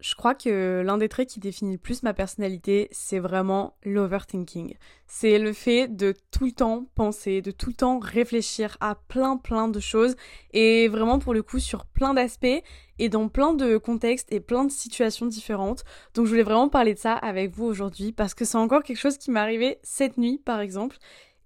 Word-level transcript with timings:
Je 0.00 0.14
crois 0.14 0.36
que 0.36 0.82
l'un 0.84 0.96
des 0.96 1.08
traits 1.08 1.28
qui 1.28 1.40
définit 1.40 1.72
le 1.72 1.78
plus 1.78 2.04
ma 2.04 2.14
personnalité, 2.14 2.88
c'est 2.92 3.18
vraiment 3.18 3.74
l'overthinking. 3.82 4.74
C'est 5.08 5.40
le 5.40 5.52
fait 5.52 5.88
de 5.88 6.14
tout 6.30 6.44
le 6.44 6.52
temps 6.52 6.86
penser, 6.94 7.42
de 7.42 7.50
tout 7.50 7.70
le 7.70 7.74
temps 7.74 7.98
réfléchir 7.98 8.76
à 8.80 8.94
plein 8.94 9.36
plein 9.36 9.66
de 9.66 9.80
choses 9.80 10.14
et 10.52 10.86
vraiment 10.86 11.18
pour 11.18 11.34
le 11.34 11.42
coup 11.42 11.58
sur 11.58 11.84
plein 11.84 12.14
d'aspects 12.14 12.62
et 13.00 13.08
dans 13.08 13.28
plein 13.28 13.54
de 13.54 13.76
contextes 13.76 14.32
et 14.32 14.38
plein 14.38 14.64
de 14.64 14.70
situations 14.70 15.26
différentes. 15.26 15.84
Donc 16.14 16.26
je 16.26 16.30
voulais 16.30 16.42
vraiment 16.44 16.68
parler 16.68 16.94
de 16.94 16.98
ça 16.98 17.14
avec 17.14 17.50
vous 17.50 17.64
aujourd'hui 17.64 18.12
parce 18.12 18.34
que 18.34 18.44
c'est 18.44 18.58
encore 18.58 18.84
quelque 18.84 18.98
chose 18.98 19.18
qui 19.18 19.32
m'est 19.32 19.40
arrivé 19.40 19.78
cette 19.82 20.16
nuit 20.16 20.40
par 20.44 20.60
exemple. 20.60 20.96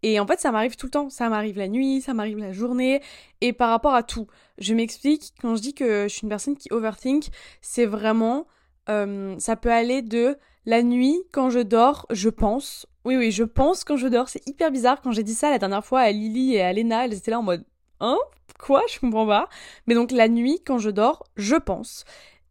Et 0.03 0.19
en 0.19 0.27
fait, 0.27 0.41
ça 0.41 0.51
m'arrive 0.51 0.77
tout 0.77 0.87
le 0.87 0.91
temps. 0.91 1.11
Ça 1.11 1.29
m'arrive 1.29 1.59
la 1.59 1.69
nuit, 1.69 2.01
ça 2.01 2.15
m'arrive 2.15 2.39
la 2.39 2.53
journée. 2.53 3.01
Et 3.41 3.53
par 3.53 3.71
rapport 3.71 3.95
à 3.95 4.03
tout. 4.03 4.27
Je 4.59 4.75
m'explique. 4.75 5.33
Quand 5.41 5.57
je 5.57 5.63
dis 5.63 5.75
que 5.75 6.05
je 6.05 6.09
suis 6.09 6.23
une 6.23 6.29
personne 6.29 6.57
qui 6.57 6.69
overthink, 6.73 7.27
c'est 7.61 7.87
vraiment... 7.87 8.47
Euh, 8.89 9.37
ça 9.39 9.55
peut 9.55 9.71
aller 9.71 10.03
de 10.03 10.37
la 10.67 10.83
nuit, 10.83 11.23
quand 11.33 11.51
je 11.51 11.61
dors, 11.61 12.07
je 12.11 12.29
pense. 12.29 12.87
Oui, 13.05 13.17
oui, 13.17 13.31
je 13.31 13.45
pense 13.45 13.85
quand 13.85 13.97
je 13.97 14.09
dors. 14.09 14.29
C'est 14.29 14.47
hyper 14.49 14.71
bizarre. 14.71 15.01
Quand 15.03 15.13
j'ai 15.13 15.23
dit 15.23 15.35
ça 15.35 15.51
la 15.51 15.59
dernière 15.59 15.85
fois 15.85 16.01
à 16.01 16.11
Lily 16.11 16.55
et 16.55 16.63
à 16.63 16.73
Lena, 16.73 17.05
elles 17.05 17.15
étaient 17.15 17.31
là 17.31 17.39
en 17.39 17.43
mode... 17.43 17.65
Hein? 18.01 18.19
Quoi? 18.59 18.83
Je 18.93 18.99
comprends 18.99 19.27
pas. 19.27 19.49
Mais 19.87 19.95
donc 19.95 20.11
la 20.11 20.29
nuit, 20.29 20.61
quand 20.65 20.79
je 20.79 20.91
dors, 20.91 21.25
je 21.37 21.57
pense. 21.57 22.05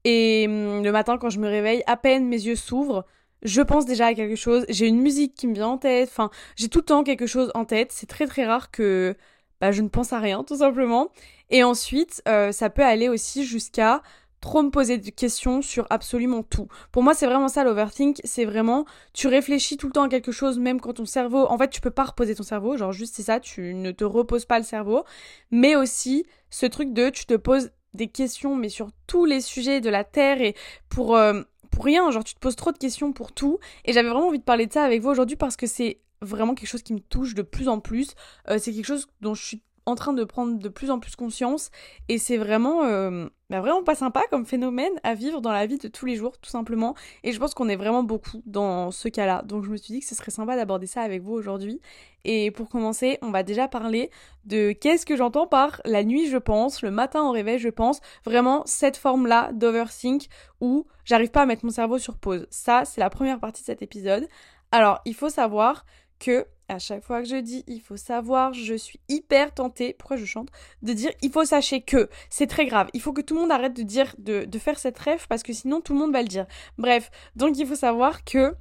Et 0.03 0.45
hum, 0.47 0.83
le 0.83 0.91
matin, 0.91 1.17
quand 1.17 1.29
je 1.29 1.39
me 1.39 1.47
réveille, 1.47 1.83
à 1.87 1.97
peine 1.97 2.27
mes 2.27 2.41
yeux 2.41 2.55
s'ouvrent, 2.55 3.05
je 3.43 3.61
pense 3.61 3.85
déjà 3.85 4.07
à 4.07 4.13
quelque 4.13 4.35
chose, 4.35 4.65
j'ai 4.69 4.87
une 4.87 5.01
musique 5.01 5.33
qui 5.35 5.47
me 5.47 5.53
vient 5.53 5.67
en 5.67 5.77
tête, 5.77 6.09
enfin, 6.09 6.29
j'ai 6.55 6.69
tout 6.69 6.79
le 6.79 6.85
temps 6.85 7.03
quelque 7.03 7.27
chose 7.27 7.51
en 7.55 7.65
tête, 7.65 7.91
c'est 7.91 8.07
très 8.07 8.27
très 8.27 8.45
rare 8.45 8.71
que 8.71 9.15
bah, 9.59 9.71
je 9.71 9.81
ne 9.81 9.89
pense 9.89 10.11
à 10.13 10.19
rien, 10.19 10.43
tout 10.43 10.57
simplement. 10.57 11.11
Et 11.49 11.63
ensuite, 11.63 12.21
euh, 12.27 12.51
ça 12.51 12.69
peut 12.69 12.83
aller 12.83 13.09
aussi 13.09 13.45
jusqu'à 13.45 14.01
trop 14.41 14.63
me 14.63 14.71
poser 14.71 14.97
de 14.97 15.09
questions 15.11 15.61
sur 15.61 15.85
absolument 15.91 16.41
tout. 16.41 16.67
Pour 16.91 17.03
moi, 17.03 17.13
c'est 17.13 17.27
vraiment 17.27 17.47
ça 17.47 17.63
l'overthink, 17.63 18.19
c'est 18.23 18.45
vraiment 18.45 18.85
tu 19.13 19.27
réfléchis 19.27 19.77
tout 19.77 19.85
le 19.85 19.93
temps 19.93 20.03
à 20.03 20.09
quelque 20.09 20.31
chose 20.31 20.57
même 20.57 20.81
quand 20.81 20.93
ton 20.93 21.05
cerveau 21.05 21.45
en 21.47 21.57
fait, 21.57 21.69
tu 21.69 21.79
peux 21.79 21.91
pas 21.91 22.05
reposer 22.05 22.33
ton 22.35 22.43
cerveau, 22.43 22.75
genre 22.75 22.91
juste 22.91 23.15
c'est 23.15 23.23
ça, 23.23 23.39
tu 23.39 23.75
ne 23.75 23.91
te 23.91 24.03
reposes 24.03 24.45
pas 24.45 24.57
le 24.57 24.65
cerveau, 24.65 25.03
mais 25.51 25.75
aussi 25.75 26.25
ce 26.49 26.65
truc 26.65 26.91
de 26.91 27.09
tu 27.09 27.25
te 27.25 27.35
poses 27.35 27.71
des 27.93 28.07
questions 28.07 28.55
mais 28.55 28.69
sur 28.69 28.89
tous 29.05 29.25
les 29.25 29.41
sujets 29.41 29.79
de 29.79 29.89
la 29.89 30.03
terre 30.03 30.41
et 30.41 30.55
pour 30.89 31.15
euh, 31.15 31.43
pour 31.71 31.85
rien, 31.85 32.11
genre 32.11 32.23
tu 32.23 32.35
te 32.35 32.39
poses 32.39 32.55
trop 32.55 32.71
de 32.71 32.77
questions 32.77 33.13
pour 33.13 33.31
tout. 33.31 33.59
Et 33.85 33.93
j'avais 33.93 34.09
vraiment 34.09 34.27
envie 34.27 34.39
de 34.39 34.43
parler 34.43 34.67
de 34.67 34.73
ça 34.73 34.83
avec 34.83 35.01
vous 35.01 35.09
aujourd'hui 35.09 35.35
parce 35.37 35.55
que 35.55 35.67
c'est 35.67 35.99
vraiment 36.21 36.53
quelque 36.53 36.69
chose 36.69 36.83
qui 36.83 36.93
me 36.93 36.99
touche 36.99 37.33
de 37.33 37.41
plus 37.41 37.67
en 37.67 37.79
plus. 37.79 38.13
Euh, 38.49 38.59
c'est 38.59 38.73
quelque 38.73 38.85
chose 38.85 39.07
dont 39.21 39.33
je 39.33 39.43
suis 39.43 39.63
en 39.85 39.95
train 39.95 40.13
de 40.13 40.23
prendre 40.23 40.59
de 40.59 40.69
plus 40.69 40.91
en 40.91 40.99
plus 40.99 41.15
conscience. 41.15 41.71
Et 42.09 42.17
c'est 42.17 42.37
vraiment 42.37 42.83
euh, 42.85 43.27
bah, 43.49 43.59
vraiment 43.59 43.83
pas 43.83 43.95
sympa 43.95 44.21
comme 44.29 44.45
phénomène 44.45 44.93
à 45.03 45.13
vivre 45.13 45.41
dans 45.41 45.51
la 45.51 45.65
vie 45.65 45.77
de 45.77 45.87
tous 45.87 46.05
les 46.05 46.15
jours 46.15 46.37
tout 46.37 46.49
simplement. 46.49 46.95
Et 47.23 47.31
je 47.31 47.39
pense 47.39 47.53
qu'on 47.53 47.69
est 47.69 47.75
vraiment 47.75 48.03
beaucoup 48.03 48.41
dans 48.45 48.91
ce 48.91 49.09
cas-là. 49.09 49.41
Donc 49.43 49.65
je 49.65 49.69
me 49.69 49.77
suis 49.77 49.93
dit 49.93 49.99
que 49.99 50.05
ce 50.05 50.15
serait 50.15 50.31
sympa 50.31 50.55
d'aborder 50.55 50.87
ça 50.87 51.01
avec 51.01 51.21
vous 51.21 51.33
aujourd'hui. 51.33 51.81
Et 52.23 52.51
pour 52.51 52.69
commencer 52.69 53.17
on 53.21 53.31
va 53.31 53.43
déjà 53.43 53.67
parler 53.67 54.11
de 54.45 54.71
qu'est-ce 54.71 55.05
que 55.05 55.15
j'entends 55.15 55.47
par 55.47 55.81
la 55.85 56.03
nuit 56.03 56.29
je 56.29 56.37
pense 56.37 56.81
le 56.81 56.91
matin 56.91 57.23
au 57.23 57.31
réveil 57.31 57.59
je 57.59 57.69
pense. 57.69 57.99
Vraiment 58.25 58.63
cette 58.65 58.97
forme 58.97 59.27
là 59.27 59.51
d'overthink 59.53 60.27
où 60.61 60.85
j'arrive 61.03 61.31
pas 61.31 61.41
à 61.41 61.45
mettre 61.45 61.65
mon 61.65 61.71
cerveau 61.71 61.97
sur 61.97 62.17
pause. 62.17 62.47
Ça 62.51 62.83
c'est 62.85 63.01
la 63.01 63.09
première 63.09 63.39
partie 63.39 63.63
de 63.63 63.65
cet 63.65 63.81
épisode. 63.81 64.27
Alors 64.71 65.01
il 65.05 65.15
faut 65.15 65.29
savoir 65.29 65.85
que 66.21 66.45
à 66.69 66.79
chaque 66.79 67.03
fois 67.03 67.21
que 67.21 67.27
je 67.27 67.35
dis 67.35 67.63
il 67.67 67.81
faut 67.81 67.97
savoir, 67.97 68.53
je 68.53 68.75
suis 68.75 68.99
hyper 69.09 69.53
tentée, 69.53 69.93
pourquoi 69.97 70.15
je 70.15 70.25
chante, 70.25 70.49
de 70.83 70.93
dire 70.93 71.11
il 71.21 71.31
faut 71.31 71.43
sachez 71.43 71.81
que. 71.81 72.09
C'est 72.29 72.47
très 72.47 72.65
grave. 72.65 72.87
Il 72.93 73.01
faut 73.01 73.11
que 73.11 73.21
tout 73.21 73.33
le 73.33 73.41
monde 73.41 73.51
arrête 73.51 73.75
de 73.75 73.83
dire, 73.83 74.15
de, 74.17 74.45
faire 74.59 74.79
cette 74.79 74.97
rêve 74.99 75.25
parce 75.27 75.43
que 75.43 75.51
sinon 75.51 75.81
tout 75.81 75.93
le 75.93 75.99
monde 75.99 76.13
va 76.13 76.21
le 76.21 76.27
dire. 76.27 76.45
Bref, 76.77 77.09
donc 77.35 77.57
il 77.57 77.65
faut 77.65 77.75
savoir 77.75 78.23
que 78.23 78.53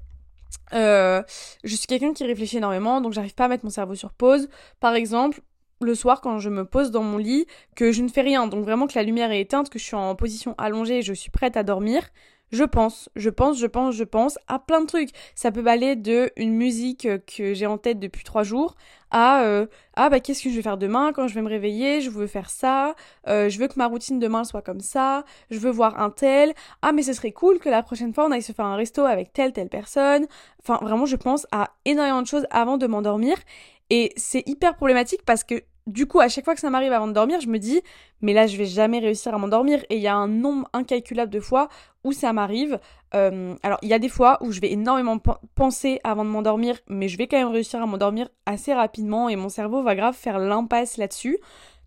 euh, 0.72 1.22
je 1.62 1.76
suis 1.76 1.86
quelqu'un 1.86 2.12
qui 2.12 2.24
réfléchit 2.24 2.56
énormément, 2.56 3.00
donc 3.00 3.12
j'arrive 3.12 3.34
pas 3.34 3.44
à 3.44 3.48
mettre 3.48 3.64
mon 3.64 3.70
cerveau 3.70 3.94
sur 3.94 4.12
pause. 4.12 4.48
Par 4.80 4.94
exemple, 4.94 5.40
le 5.82 5.94
soir 5.94 6.20
quand 6.20 6.38
je 6.38 6.50
me 6.50 6.64
pose 6.64 6.90
dans 6.90 7.02
mon 7.02 7.18
lit, 7.18 7.46
que 7.76 7.92
je 7.92 8.02
ne 8.02 8.08
fais 8.08 8.22
rien, 8.22 8.46
donc 8.46 8.64
vraiment 8.64 8.86
que 8.86 8.94
la 8.96 9.02
lumière 9.02 9.30
est 9.30 9.40
éteinte, 9.40 9.70
que 9.70 9.78
je 9.78 9.84
suis 9.84 9.96
en 9.96 10.14
position 10.16 10.54
allongée 10.58 10.98
et 10.98 11.02
je 11.02 11.12
suis 11.12 11.30
prête 11.30 11.56
à 11.56 11.62
dormir, 11.62 12.08
je 12.52 12.64
pense, 12.64 13.08
je 13.16 13.30
pense, 13.30 13.58
je 13.58 13.66
pense, 13.66 13.94
je 13.94 14.04
pense 14.04 14.38
à 14.48 14.58
plein 14.58 14.80
de 14.80 14.86
trucs. 14.86 15.10
Ça 15.34 15.50
peut 15.52 15.64
aller 15.66 15.96
de 15.96 16.30
une 16.36 16.54
musique 16.54 17.08
que 17.26 17.54
j'ai 17.54 17.66
en 17.66 17.78
tête 17.78 17.98
depuis 17.98 18.24
trois 18.24 18.42
jours 18.42 18.74
à 19.10 19.42
euh, 19.42 19.66
ah 19.94 20.08
bah 20.08 20.20
qu'est-ce 20.20 20.42
que 20.42 20.50
je 20.50 20.56
vais 20.56 20.62
faire 20.62 20.78
demain 20.78 21.12
quand 21.12 21.26
je 21.28 21.34
vais 21.34 21.42
me 21.42 21.48
réveiller, 21.48 22.00
je 22.00 22.10
veux 22.10 22.26
faire 22.26 22.48
ça, 22.50 22.94
euh, 23.28 23.48
je 23.48 23.58
veux 23.58 23.66
que 23.68 23.74
ma 23.76 23.86
routine 23.86 24.18
demain 24.18 24.44
soit 24.44 24.62
comme 24.62 24.80
ça, 24.80 25.24
je 25.50 25.58
veux 25.58 25.70
voir 25.70 26.00
un 26.00 26.10
tel, 26.10 26.54
ah 26.82 26.92
mais 26.92 27.02
ce 27.02 27.12
serait 27.12 27.32
cool 27.32 27.58
que 27.58 27.68
la 27.68 27.82
prochaine 27.82 28.14
fois 28.14 28.26
on 28.26 28.30
aille 28.30 28.42
se 28.42 28.52
faire 28.52 28.66
un 28.66 28.76
resto 28.76 29.02
avec 29.04 29.32
telle 29.32 29.52
telle 29.52 29.68
personne. 29.68 30.26
Enfin 30.62 30.78
vraiment 30.82 31.06
je 31.06 31.16
pense 31.16 31.46
à 31.52 31.70
énormément 31.84 32.22
de 32.22 32.26
choses 32.26 32.46
avant 32.50 32.78
de 32.78 32.86
m'endormir. 32.86 33.36
Et 33.92 34.12
c'est 34.16 34.44
hyper 34.46 34.76
problématique 34.76 35.22
parce 35.26 35.42
que 35.42 35.64
du 35.90 36.06
coup, 36.06 36.20
à 36.20 36.28
chaque 36.28 36.44
fois 36.44 36.54
que 36.54 36.60
ça 36.60 36.70
m'arrive 36.70 36.92
avant 36.92 37.08
de 37.08 37.12
dormir, 37.12 37.40
je 37.40 37.48
me 37.48 37.58
dis, 37.58 37.82
mais 38.22 38.32
là, 38.32 38.46
je 38.46 38.56
vais 38.56 38.66
jamais 38.66 38.98
réussir 38.98 39.34
à 39.34 39.38
m'endormir. 39.38 39.84
Et 39.90 39.96
il 39.96 40.02
y 40.02 40.08
a 40.08 40.14
un 40.14 40.28
nombre 40.28 40.68
incalculable 40.72 41.30
de 41.32 41.40
fois 41.40 41.68
où 42.04 42.12
ça 42.12 42.32
m'arrive. 42.32 42.78
Euh, 43.14 43.54
alors, 43.62 43.78
il 43.82 43.88
y 43.88 43.94
a 43.94 43.98
des 43.98 44.08
fois 44.08 44.38
où 44.40 44.52
je 44.52 44.60
vais 44.60 44.72
énormément 44.72 45.18
penser 45.54 46.00
avant 46.04 46.24
de 46.24 46.30
m'endormir, 46.30 46.78
mais 46.88 47.08
je 47.08 47.18
vais 47.18 47.26
quand 47.26 47.38
même 47.38 47.48
réussir 47.48 47.82
à 47.82 47.86
m'endormir 47.86 48.28
assez 48.46 48.72
rapidement 48.72 49.28
et 49.28 49.36
mon 49.36 49.48
cerveau 49.48 49.82
va 49.82 49.94
grave 49.94 50.14
faire 50.14 50.38
l'impasse 50.38 50.96
là-dessus. 50.96 51.38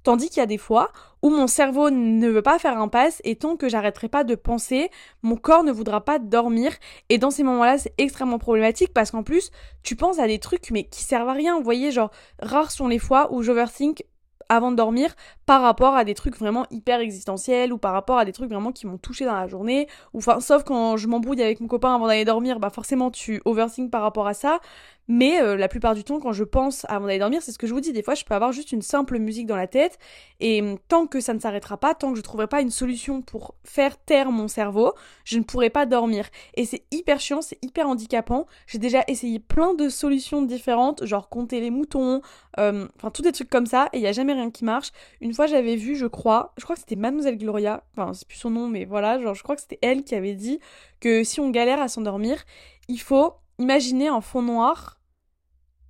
Tandis 0.04 0.30
qu'il 0.30 0.38
y 0.38 0.44
a 0.44 0.48
des 0.48 0.58
fois 0.58 0.92
où 1.22 1.30
mon 1.30 1.48
cerveau 1.48 1.90
ne 1.90 2.28
veut 2.28 2.42
pas 2.42 2.60
faire 2.60 2.78
impasse 2.78 3.22
et 3.24 3.38
tant 3.38 3.56
que 3.56 3.70
j'arrêterai 3.70 4.10
pas 4.10 4.26
de 4.26 4.36
penser, 4.36 4.92
mon 5.22 5.38
corps 5.38 5.64
ne 5.64 5.72
voudra 5.72 6.04
pas 6.04 6.20
dormir. 6.20 6.74
Et 7.10 7.18
dans 7.18 7.32
ces 7.32 7.44
moments-là, 7.44 7.78
c'est 7.78 7.94
extrêmement 7.98 8.40
problématique 8.40 8.94
parce 8.94 9.12
qu'en 9.12 9.24
plus, 9.24 9.50
tu 9.82 9.96
penses 9.96 10.20
à 10.20 10.28
des 10.28 10.40
trucs 10.40 10.70
mais 10.72 10.84
qui 10.84 11.04
servent 11.04 11.30
à 11.30 11.34
rien. 11.34 11.58
Vous 11.58 11.64
voyez, 11.64 11.92
genre, 11.92 12.12
rares 12.40 12.72
sont 12.72 12.88
les 12.88 13.00
fois 13.00 13.34
où 13.34 13.42
j'overthink 13.42 14.04
avant 14.50 14.72
de 14.72 14.76
dormir 14.76 15.16
par 15.46 15.62
rapport 15.62 15.96
à 15.96 16.04
des 16.04 16.14
trucs 16.14 16.38
vraiment 16.38 16.66
hyper 16.72 17.00
existentiels 17.00 17.74
ou 17.74 17.78
par 17.78 17.94
rapport 17.94 18.18
à 18.18 18.26
des 18.26 18.32
trucs 18.32 18.50
vraiment 18.50 18.72
qui 18.72 18.88
m'ont 18.88 18.98
touché 18.98 19.26
dans 19.26 19.34
la 19.34 19.48
journée 19.48 19.88
ou 20.14 20.20
enfin 20.20 20.40
sauf 20.40 20.64
quand 20.64 20.98
je 20.98 21.08
m'embrouille 21.08 21.42
avec 21.42 21.60
mon 21.60 21.68
copain 21.68 21.96
avant 21.96 22.08
d'aller 22.08 22.26
dormir 22.26 22.60
bah 22.60 22.70
forcément 22.70 23.12
tu 23.12 23.42
overthink 23.46 23.92
par 23.92 24.02
rapport 24.02 24.28
à 24.28 24.34
ça 24.34 24.60
mais 25.08 25.42
euh, 25.42 25.58
la 25.58 25.68
plupart 25.68 25.96
du 25.96 26.04
temps, 26.04 26.20
quand 26.20 26.32
je 26.32 26.44
pense 26.44 26.86
avant 26.88 27.08
d'aller 27.08 27.20
dormir, 27.20 27.42
c'est 27.42 27.52
ce 27.52 27.58
que 27.58 27.68
je 27.68 27.74
vous 27.74 27.82
dis. 27.82 27.92
Des 27.92 28.04
fois, 28.04 28.16
je 28.16 28.24
peux 28.24 28.34
avoir 28.34 28.54
juste 28.54 28.72
une 28.72 28.82
simple 28.82 29.20
musique 29.20 29.48
dans 29.48 29.58
la 29.58 29.68
tête. 29.68 30.00
Et 30.40 30.62
hum, 30.62 30.78
tant 30.88 31.08
que 31.08 31.20
ça 31.20 31.34
ne 31.34 31.40
s'arrêtera 31.40 31.78
pas, 31.78 31.94
tant 31.94 32.12
que 32.12 32.18
je 32.18 32.22
trouverai 32.24 32.48
pas 32.48 32.62
une 32.62 32.72
solution 32.72 33.22
pour 33.22 33.56
faire 33.66 33.98
taire 33.98 34.32
mon 34.32 34.48
cerveau, 34.48 34.94
je 35.26 35.38
ne 35.38 35.44
pourrai 35.44 35.70
pas 35.70 35.86
dormir. 35.86 36.28
Et 36.56 36.66
c'est 36.66 36.84
hyper 36.92 37.20
chiant, 37.20 37.42
c'est 37.42 37.58
hyper 37.62 37.88
handicapant. 37.88 38.48
J'ai 38.66 38.78
déjà 38.78 39.04
essayé 39.08 39.40
plein 39.40 39.74
de 39.74 39.90
solutions 39.90 40.42
différentes, 40.42 41.06
genre 41.06 41.28
compter 41.30 41.60
les 41.60 41.70
moutons, 41.70 42.22
hum, 42.58 42.90
enfin 42.96 43.12
tous 43.12 43.24
des 43.24 43.34
trucs 43.34 43.50
comme 43.50 43.66
ça. 43.66 43.90
Et 43.92 43.98
il 43.98 44.02
n'y 44.02 44.08
a 44.08 44.14
jamais 44.14 44.34
rien 44.34 44.52
qui 44.52 44.64
marche. 44.64 44.92
Fois, 45.34 45.48
j'avais 45.48 45.76
vu, 45.76 45.96
je 45.96 46.06
crois, 46.06 46.54
je 46.58 46.64
crois 46.64 46.76
que 46.76 46.82
c'était 46.82 46.96
Mademoiselle 46.96 47.38
Gloria. 47.38 47.84
Enfin, 47.96 48.14
c'est 48.14 48.28
plus 48.28 48.38
son 48.38 48.50
nom, 48.50 48.68
mais 48.68 48.86
voilà, 48.86 49.20
genre 49.20 49.34
je 49.34 49.44
crois 49.44 49.56
que 49.56 49.62
c'était 49.62 49.80
elle 49.82 50.04
qui 50.04 50.16
avait 50.16 50.36
dit 50.36 50.60
que 51.00 51.24
si 51.24 51.40
on 51.40 51.50
galère 51.50 51.82
à 51.82 51.88
s'endormir, 51.88 52.44
il 52.88 53.00
faut 53.00 53.34
imaginer 53.60 54.08
un 54.08 54.22
fond 54.22 54.42
noir. 54.42 55.00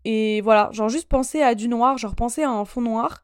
Et 0.05 0.41
voilà, 0.41 0.69
genre 0.73 0.89
juste 0.89 1.07
penser 1.07 1.41
à 1.41 1.55
du 1.55 1.67
noir, 1.67 1.97
genre 1.97 2.15
penser 2.15 2.43
à 2.43 2.49
un 2.49 2.65
fond 2.65 2.81
noir. 2.81 3.23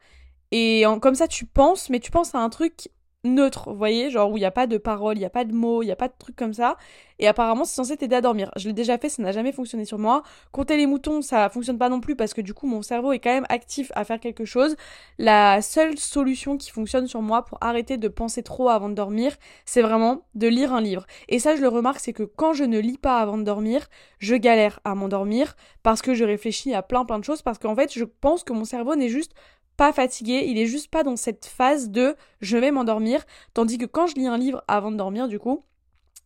Et 0.52 0.84
comme 1.02 1.16
ça, 1.16 1.28
tu 1.28 1.46
penses, 1.46 1.90
mais 1.90 2.00
tu 2.00 2.10
penses 2.10 2.34
à 2.34 2.40
un 2.40 2.50
truc 2.50 2.90
neutre, 3.24 3.70
vous 3.70 3.78
voyez, 3.78 4.10
genre 4.10 4.32
où 4.32 4.38
il 4.38 4.40
n'y 4.40 4.46
a 4.46 4.52
pas 4.52 4.68
de 4.68 4.78
paroles, 4.78 5.18
il 5.18 5.20
n'y 5.20 5.26
a 5.26 5.30
pas 5.30 5.44
de 5.44 5.54
mots, 5.54 5.84
il 5.84 5.88
n'y 5.88 5.92
a 5.92 5.96
pas 5.96 6.08
de 6.08 6.14
trucs 6.18 6.36
comme 6.36 6.54
ça. 6.54 6.78
Et 7.20 7.28
apparemment, 7.28 7.66
c'est 7.66 7.76
censé 7.76 7.98
t'aider 7.98 8.16
à 8.16 8.22
dormir. 8.22 8.50
Je 8.56 8.68
l'ai 8.68 8.74
déjà 8.74 8.98
fait, 8.98 9.10
ça 9.10 9.22
n'a 9.22 9.34
jamais 9.34 9.52
fonctionné 9.52 9.84
sur 9.84 10.00
moi. 10.00 10.24
Compter 10.54 10.78
les 10.78 10.86
moutons, 10.86 11.22
ça 11.22 11.50
fonctionne 11.50 11.78
pas 11.78 11.90
non 11.90 12.00
plus 12.00 12.16
parce 12.16 12.34
que 12.34 12.40
du 12.40 12.54
coup, 12.54 12.66
mon 12.66 12.82
cerveau 12.82 13.12
est 13.12 13.20
quand 13.20 13.34
même 13.34 13.46
actif 13.50 13.92
à 13.96 14.06
faire 14.06 14.22
quelque 14.22 14.46
chose. 14.46 14.78
La 15.18 15.62
seule 15.62 15.98
solution 15.98 16.58
qui 16.58 16.72
fonctionne 16.72 17.08
sur 17.08 17.22
moi 17.22 17.44
pour 17.44 17.58
arrêter 17.60 17.98
de 17.98 18.08
penser 18.08 18.42
trop 18.42 18.70
avant 18.70 18.88
de 18.88 18.96
dormir, 18.96 19.36
c'est 19.66 19.82
vraiment 19.82 20.22
de 20.36 20.48
lire 20.48 20.74
un 20.74 20.80
livre. 20.80 21.06
Et 21.28 21.40
ça, 21.40 21.58
je 21.58 21.62
le 21.62 21.68
remarque, 21.68 22.00
c'est 22.00 22.14
que 22.14 22.24
quand 22.24 22.54
je 22.54 22.64
ne 22.64 22.80
lis 22.80 22.98
pas 22.98 23.20
avant 23.20 23.38
de 23.38 23.44
dormir, 23.44 23.88
je 24.20 24.36
galère 24.36 24.80
à 24.86 24.96
m'endormir 24.96 25.58
parce 25.84 26.02
que 26.02 26.14
je 26.14 26.24
réfléchis 26.24 26.74
à 26.74 26.82
plein 26.82 27.04
plein 27.04 27.20
de 27.20 27.26
choses 27.26 27.42
parce 27.42 27.58
qu'en 27.60 27.76
fait, 27.76 27.94
je 27.94 28.06
pense 28.06 28.46
que 28.46 28.54
mon 28.54 28.64
cerveau 28.64 28.96
n'est 28.96 29.10
juste 29.10 29.34
pas 29.80 29.94
fatigué, 29.94 30.44
il 30.46 30.58
est 30.58 30.66
juste 30.66 30.92
pas 30.92 31.04
dans 31.04 31.16
cette 31.16 31.46
phase 31.46 31.90
de 31.90 32.18
je 32.42 32.58
vais 32.58 32.70
m'endormir, 32.70 33.26
tandis 33.54 33.78
que 33.78 33.86
quand 33.86 34.08
je 34.08 34.16
lis 34.16 34.28
un 34.28 34.38
livre 34.38 34.62
avant 34.68 34.92
de 34.92 34.98
dormir 34.98 35.30
du 35.30 35.40
coup, 35.40 35.64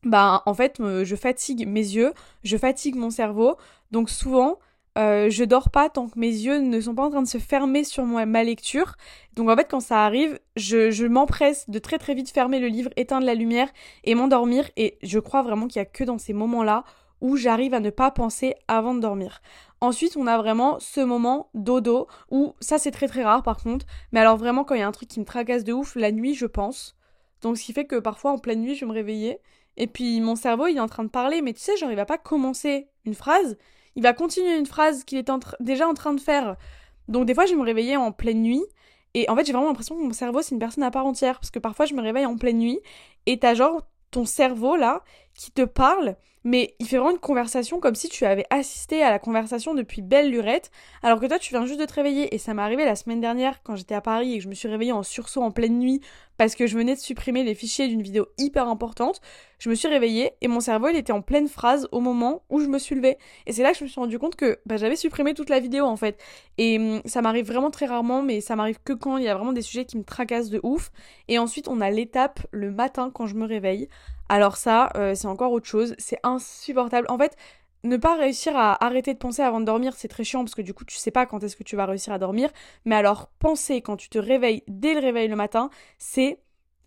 bah 0.01 0.41
en 0.47 0.55
fait 0.55 0.77
je 0.79 1.15
fatigue 1.15 1.67
mes 1.67 1.79
yeux, 1.79 2.13
je 2.43 2.57
fatigue 2.57 2.95
mon 2.95 3.11
cerveau, 3.11 3.55
donc 3.91 4.09
souvent 4.09 4.57
euh, 4.97 5.29
je 5.29 5.43
dors 5.43 5.69
pas 5.69 5.89
tant 5.89 6.07
que 6.07 6.17
mes 6.17 6.31
yeux 6.31 6.61
ne 6.61 6.81
sont 6.81 6.95
pas 6.95 7.03
en 7.03 7.11
train 7.11 7.21
de 7.21 7.27
se 7.27 7.37
fermer 7.37 7.83
sur 7.83 8.05
moi, 8.05 8.25
ma 8.25 8.43
lecture. 8.43 8.95
Donc 9.35 9.51
en 9.51 9.55
fait 9.55 9.67
quand 9.69 9.81
ça 9.81 10.03
arrive, 10.03 10.39
je, 10.55 10.89
je 10.89 11.05
m'empresse 11.05 11.69
de 11.69 11.77
très 11.77 11.99
très 11.99 12.15
vite 12.15 12.31
fermer 12.31 12.57
le 12.59 12.67
livre, 12.67 12.89
éteindre 12.95 13.27
la 13.27 13.35
lumière 13.35 13.69
et 14.03 14.15
m'endormir. 14.15 14.67
Et 14.77 14.97
je 15.03 15.19
crois 15.19 15.43
vraiment 15.43 15.67
qu'il 15.67 15.79
y 15.79 15.83
a 15.83 15.85
que 15.85 16.03
dans 16.03 16.17
ces 16.17 16.33
moments-là 16.33 16.85
où 17.23 17.37
j'arrive 17.37 17.73
à 17.73 17.79
ne 17.79 17.89
pas 17.89 18.11
penser 18.11 18.53
avant 18.67 18.93
de 18.93 18.99
dormir. 18.99 19.41
Ensuite, 19.79 20.17
on 20.17 20.27
a 20.27 20.37
vraiment 20.37 20.77
ce 20.79 20.99
moment 20.99 21.49
dodo 21.53 22.07
où 22.29 22.53
ça 22.59 22.77
c'est 22.77 22.91
très 22.91 23.07
très 23.07 23.23
rare 23.23 23.43
par 23.43 23.63
contre, 23.63 23.85
mais 24.11 24.19
alors 24.19 24.35
vraiment 24.35 24.65
quand 24.65 24.75
il 24.75 24.81
y 24.81 24.83
a 24.83 24.87
un 24.87 24.91
truc 24.91 25.07
qui 25.07 25.21
me 25.21 25.25
tracasse 25.25 25.63
de 25.63 25.71
ouf 25.71 25.95
la 25.95 26.11
nuit, 26.11 26.35
je 26.35 26.45
pense. 26.45 26.97
Donc 27.41 27.57
ce 27.57 27.63
qui 27.63 27.71
fait 27.71 27.85
que 27.85 27.95
parfois 27.95 28.31
en 28.31 28.37
pleine 28.37 28.61
nuit, 28.61 28.75
je 28.75 28.81
vais 28.81 28.89
me 28.89 28.93
réveiller 28.93 29.39
et 29.77 29.87
puis 29.87 30.19
mon 30.19 30.35
cerveau 30.35 30.67
il 30.67 30.75
est 30.75 30.81
en 30.81 30.87
train 30.87 31.05
de 31.05 31.09
parler, 31.09 31.41
mais 31.41 31.53
tu 31.53 31.61
sais, 31.61 31.77
genre 31.77 31.89
il 31.89 31.95
va 31.95 32.05
pas 32.05 32.17
commencer 32.17 32.89
une 33.05 33.15
phrase, 33.15 33.57
il 33.95 34.03
va 34.03 34.11
continuer 34.11 34.57
une 34.57 34.65
phrase 34.65 35.05
qu'il 35.05 35.17
est 35.17 35.31
déjà 35.61 35.87
en 35.87 35.93
train 35.93 36.13
de 36.13 36.19
faire. 36.19 36.57
Donc 37.07 37.25
des 37.25 37.33
fois 37.33 37.45
je 37.45 37.55
me 37.55 37.63
réveillais 37.63 37.95
en 37.95 38.11
pleine 38.11 38.41
nuit, 38.41 38.63
et 39.13 39.29
en 39.29 39.35
fait 39.37 39.45
j'ai 39.45 39.53
vraiment 39.53 39.69
l'impression 39.69 39.95
que 39.95 40.01
mon 40.01 40.11
cerveau 40.11 40.41
c'est 40.41 40.55
une 40.55 40.59
personne 40.59 40.83
à 40.83 40.91
part 40.91 41.05
entière, 41.05 41.39
parce 41.39 41.51
que 41.51 41.59
parfois 41.59 41.85
je 41.85 41.93
me 41.93 42.01
réveille 42.01 42.25
en 42.25 42.37
pleine 42.37 42.57
nuit, 42.57 42.79
et 43.25 43.39
t'as 43.39 43.53
genre 43.53 43.81
ton 44.11 44.25
cerveau 44.25 44.75
là 44.75 45.03
qui 45.33 45.51
te 45.51 45.63
parle, 45.63 46.17
mais 46.43 46.75
il 46.79 46.87
fait 46.87 46.97
vraiment 46.97 47.11
une 47.11 47.19
conversation 47.19 47.79
comme 47.79 47.95
si 47.95 48.09
tu 48.09 48.25
avais 48.25 48.45
assisté 48.49 49.01
à 49.01 49.09
la 49.09 49.19
conversation 49.19 49.73
depuis 49.73 50.01
belle 50.01 50.29
lurette, 50.29 50.71
alors 51.01 51.19
que 51.19 51.25
toi 51.25 51.39
tu 51.39 51.53
viens 51.53 51.65
juste 51.65 51.79
de 51.79 51.85
te 51.85 51.93
réveiller. 51.93 52.33
Et 52.33 52.37
ça 52.37 52.53
m'est 52.53 52.61
arrivé 52.61 52.85
la 52.85 52.95
semaine 52.95 53.21
dernière 53.21 53.63
quand 53.63 53.75
j'étais 53.75 53.95
à 53.95 54.01
Paris 54.01 54.33
et 54.33 54.37
que 54.37 54.43
je 54.43 54.49
me 54.49 54.53
suis 54.53 54.67
réveillée 54.67 54.91
en 54.91 55.03
sursaut 55.03 55.41
en 55.41 55.51
pleine 55.51 55.79
nuit 55.79 56.01
parce 56.37 56.55
que 56.55 56.67
je 56.67 56.75
venais 56.75 56.95
de 56.95 56.99
supprimer 56.99 57.43
les 57.43 57.55
fichiers 57.55 57.87
d'une 57.87 58.01
vidéo 58.01 58.27
hyper 58.37 58.67
importante. 58.67 59.21
Je 59.59 59.69
me 59.69 59.75
suis 59.75 59.87
réveillée 59.87 60.33
et 60.41 60.47
mon 60.47 60.59
cerveau 60.59 60.89
il 60.89 60.95
était 60.97 61.13
en 61.13 61.21
pleine 61.21 61.47
phrase 61.47 61.87
au 61.91 61.99
moment 61.99 62.43
où 62.49 62.59
je 62.59 62.67
me 62.67 62.79
suis 62.79 62.95
levée. 62.95 63.17
Et 63.45 63.53
c'est 63.53 63.63
là 63.63 63.71
que 63.71 63.77
je 63.77 63.83
me 63.83 63.89
suis 63.89 63.99
rendu 63.99 64.19
compte 64.19 64.35
que 64.35 64.59
bah, 64.65 64.77
j'avais 64.77 64.95
supprimé 64.95 65.33
toute 65.33 65.49
la 65.49 65.59
vidéo 65.59 65.85
en 65.85 65.95
fait. 65.95 66.19
Et 66.57 66.77
hum, 66.77 67.01
ça 67.05 67.21
m'arrive 67.21 67.45
vraiment 67.45 67.71
très 67.71 67.85
rarement, 67.85 68.21
mais 68.21 68.41
ça 68.41 68.55
m'arrive 68.55 68.79
que 68.83 68.93
quand 68.93 69.17
il 69.17 69.23
y 69.23 69.29
a 69.29 69.35
vraiment 69.35 69.53
des 69.53 69.61
sujets 69.61 69.85
qui 69.85 69.97
me 69.97 70.03
tracassent 70.03 70.49
de 70.49 70.59
ouf. 70.63 70.91
Et 71.27 71.39
ensuite 71.39 71.67
on 71.67 71.79
a 71.81 71.89
l'étape 71.89 72.39
le 72.51 72.71
matin 72.71 73.11
quand 73.13 73.27
je 73.27 73.35
me 73.35 73.45
réveille. 73.45 73.87
Alors 74.33 74.57
ça, 74.57 74.89
euh, 74.95 75.13
c'est 75.13 75.27
encore 75.27 75.51
autre 75.51 75.67
chose. 75.67 75.93
C'est 75.99 76.17
insupportable. 76.23 77.05
En 77.07 77.19
fait, 77.19 77.37
ne 77.83 77.97
pas 77.97 78.15
réussir 78.15 78.57
à 78.57 78.83
arrêter 78.83 79.13
de 79.13 79.19
penser 79.19 79.43
avant 79.43 79.59
de 79.59 79.65
dormir, 79.65 79.93
c'est 79.95 80.07
très 80.07 80.23
chiant 80.23 80.43
parce 80.43 80.55
que 80.55 80.63
du 80.63 80.73
coup, 80.73 80.85
tu 80.85 80.97
sais 80.97 81.11
pas 81.11 81.27
quand 81.27 81.43
est-ce 81.43 81.55
que 81.55 81.61
tu 81.61 81.75
vas 81.75 81.85
réussir 81.85 82.11
à 82.13 82.17
dormir. 82.17 82.49
Mais 82.85 82.95
alors, 82.95 83.29
penser 83.37 83.83
quand 83.83 83.95
tu 83.95 84.09
te 84.09 84.17
réveilles 84.17 84.63
dès 84.67 84.95
le 84.95 85.01
réveil 85.01 85.27
le 85.27 85.35
matin, 85.35 85.69
c'est 85.99 86.39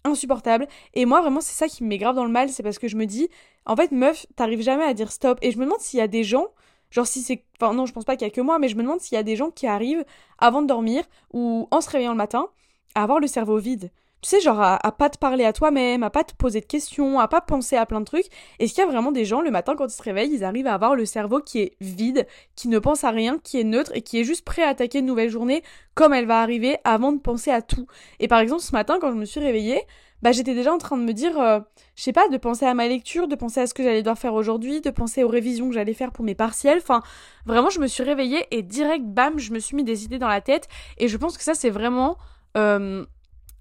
insupportable. 0.02 0.66
Et 0.94 1.06
moi, 1.06 1.20
vraiment, 1.20 1.40
c'est 1.40 1.54
ça 1.54 1.68
qui 1.68 1.84
me 1.84 1.88
met 1.88 1.98
grave 1.98 2.16
dans 2.16 2.24
le 2.24 2.32
mal. 2.32 2.48
C'est 2.48 2.64
parce 2.64 2.80
que 2.80 2.88
je 2.88 2.96
me 2.96 3.06
dis, 3.06 3.28
en 3.64 3.76
fait, 3.76 3.92
meuf, 3.92 4.26
t'arrives 4.34 4.62
jamais 4.62 4.82
à 4.82 4.92
dire 4.92 5.12
stop. 5.12 5.38
Et 5.40 5.52
je 5.52 5.58
me 5.58 5.66
demande 5.66 5.78
s'il 5.78 6.00
y 6.00 6.02
a 6.02 6.08
des 6.08 6.24
gens, 6.24 6.48
genre 6.90 7.06
si 7.06 7.22
c'est. 7.22 7.44
Enfin, 7.60 7.74
non, 7.74 7.86
je 7.86 7.92
pense 7.92 8.04
pas 8.04 8.16
qu'il 8.16 8.26
y 8.26 8.30
a 8.30 8.34
que 8.34 8.40
moi, 8.40 8.58
mais 8.58 8.68
je 8.68 8.74
me 8.74 8.82
demande 8.82 8.98
s'il 8.98 9.14
y 9.14 9.20
a 9.20 9.22
des 9.22 9.36
gens 9.36 9.52
qui 9.52 9.68
arrivent 9.68 10.04
avant 10.38 10.62
de 10.62 10.66
dormir 10.66 11.04
ou 11.32 11.68
en 11.70 11.80
se 11.80 11.90
réveillant 11.90 12.10
le 12.10 12.16
matin 12.16 12.48
à 12.96 13.04
avoir 13.04 13.20
le 13.20 13.28
cerveau 13.28 13.58
vide 13.58 13.92
tu 14.22 14.30
sais, 14.30 14.40
genre 14.40 14.60
à, 14.60 14.78
pas 14.92 15.10
te 15.10 15.18
parler 15.18 15.44
à 15.44 15.52
toi-même, 15.52 16.02
à 16.02 16.10
pas 16.10 16.24
te 16.24 16.34
poser 16.34 16.60
de 16.60 16.66
questions, 16.66 17.20
à 17.20 17.28
pas 17.28 17.40
penser 17.40 17.76
à 17.76 17.86
plein 17.86 18.00
de 18.00 18.06
trucs. 18.06 18.26
Est-ce 18.58 18.74
qu'il 18.74 18.82
y 18.82 18.86
a 18.86 18.90
vraiment 18.90 19.12
des 19.12 19.24
gens, 19.24 19.40
le 19.40 19.50
matin, 19.50 19.76
quand 19.76 19.86
ils 19.86 19.90
se 19.90 20.02
réveillent, 20.02 20.32
ils 20.32 20.44
arrivent 20.44 20.66
à 20.66 20.74
avoir 20.74 20.96
le 20.96 21.04
cerveau 21.04 21.40
qui 21.40 21.60
est 21.60 21.76
vide, 21.80 22.26
qui 22.56 22.68
ne 22.68 22.78
pense 22.78 23.04
à 23.04 23.10
rien, 23.10 23.38
qui 23.44 23.60
est 23.60 23.64
neutre 23.64 23.92
et 23.94 24.02
qui 24.02 24.18
est 24.18 24.24
juste 24.24 24.44
prêt 24.44 24.62
à 24.62 24.68
attaquer 24.68 24.98
une 24.98 25.06
nouvelle 25.06 25.30
journée 25.30 25.62
comme 25.94 26.12
elle 26.12 26.26
va 26.26 26.40
arriver 26.40 26.78
avant 26.84 27.12
de 27.12 27.20
penser 27.20 27.50
à 27.50 27.62
tout? 27.62 27.86
Et 28.18 28.26
par 28.26 28.40
exemple, 28.40 28.62
ce 28.62 28.72
matin, 28.72 28.98
quand 29.00 29.12
je 29.12 29.16
me 29.16 29.24
suis 29.24 29.40
réveillée, 29.40 29.82
bah 30.22 30.32
j'étais 30.32 30.54
déjà 30.54 30.72
en 30.72 30.78
train 30.78 30.96
de 30.96 31.02
me 31.02 31.12
dire, 31.12 31.38
euh, 31.38 31.60
je 31.94 32.02
sais 32.02 32.12
pas, 32.12 32.28
de 32.28 32.36
penser 32.38 32.64
à 32.64 32.74
ma 32.74 32.88
lecture, 32.88 33.28
de 33.28 33.36
penser 33.36 33.60
à 33.60 33.66
ce 33.66 33.74
que 33.74 33.82
j'allais 33.82 34.02
devoir 34.02 34.18
faire 34.18 34.34
aujourd'hui, 34.34 34.80
de 34.80 34.90
penser 34.90 35.22
aux 35.22 35.28
révisions 35.28 35.68
que 35.68 35.74
j'allais 35.74 35.92
faire 35.92 36.10
pour 36.10 36.24
mes 36.24 36.34
partiels. 36.34 36.78
Enfin, 36.78 37.02
vraiment, 37.44 37.70
je 37.70 37.80
me 37.80 37.86
suis 37.86 38.02
réveillée 38.02 38.46
et 38.50 38.62
direct, 38.62 39.04
bam, 39.04 39.38
je 39.38 39.52
me 39.52 39.58
suis 39.58 39.76
mis 39.76 39.84
des 39.84 40.04
idées 40.04 40.18
dans 40.18 40.28
la 40.28 40.40
tête. 40.40 40.68
Et 40.98 41.06
je 41.08 41.16
pense 41.16 41.36
que 41.36 41.44
ça, 41.44 41.54
c'est 41.54 41.70
vraiment... 41.70 42.16
Euh, 42.56 43.04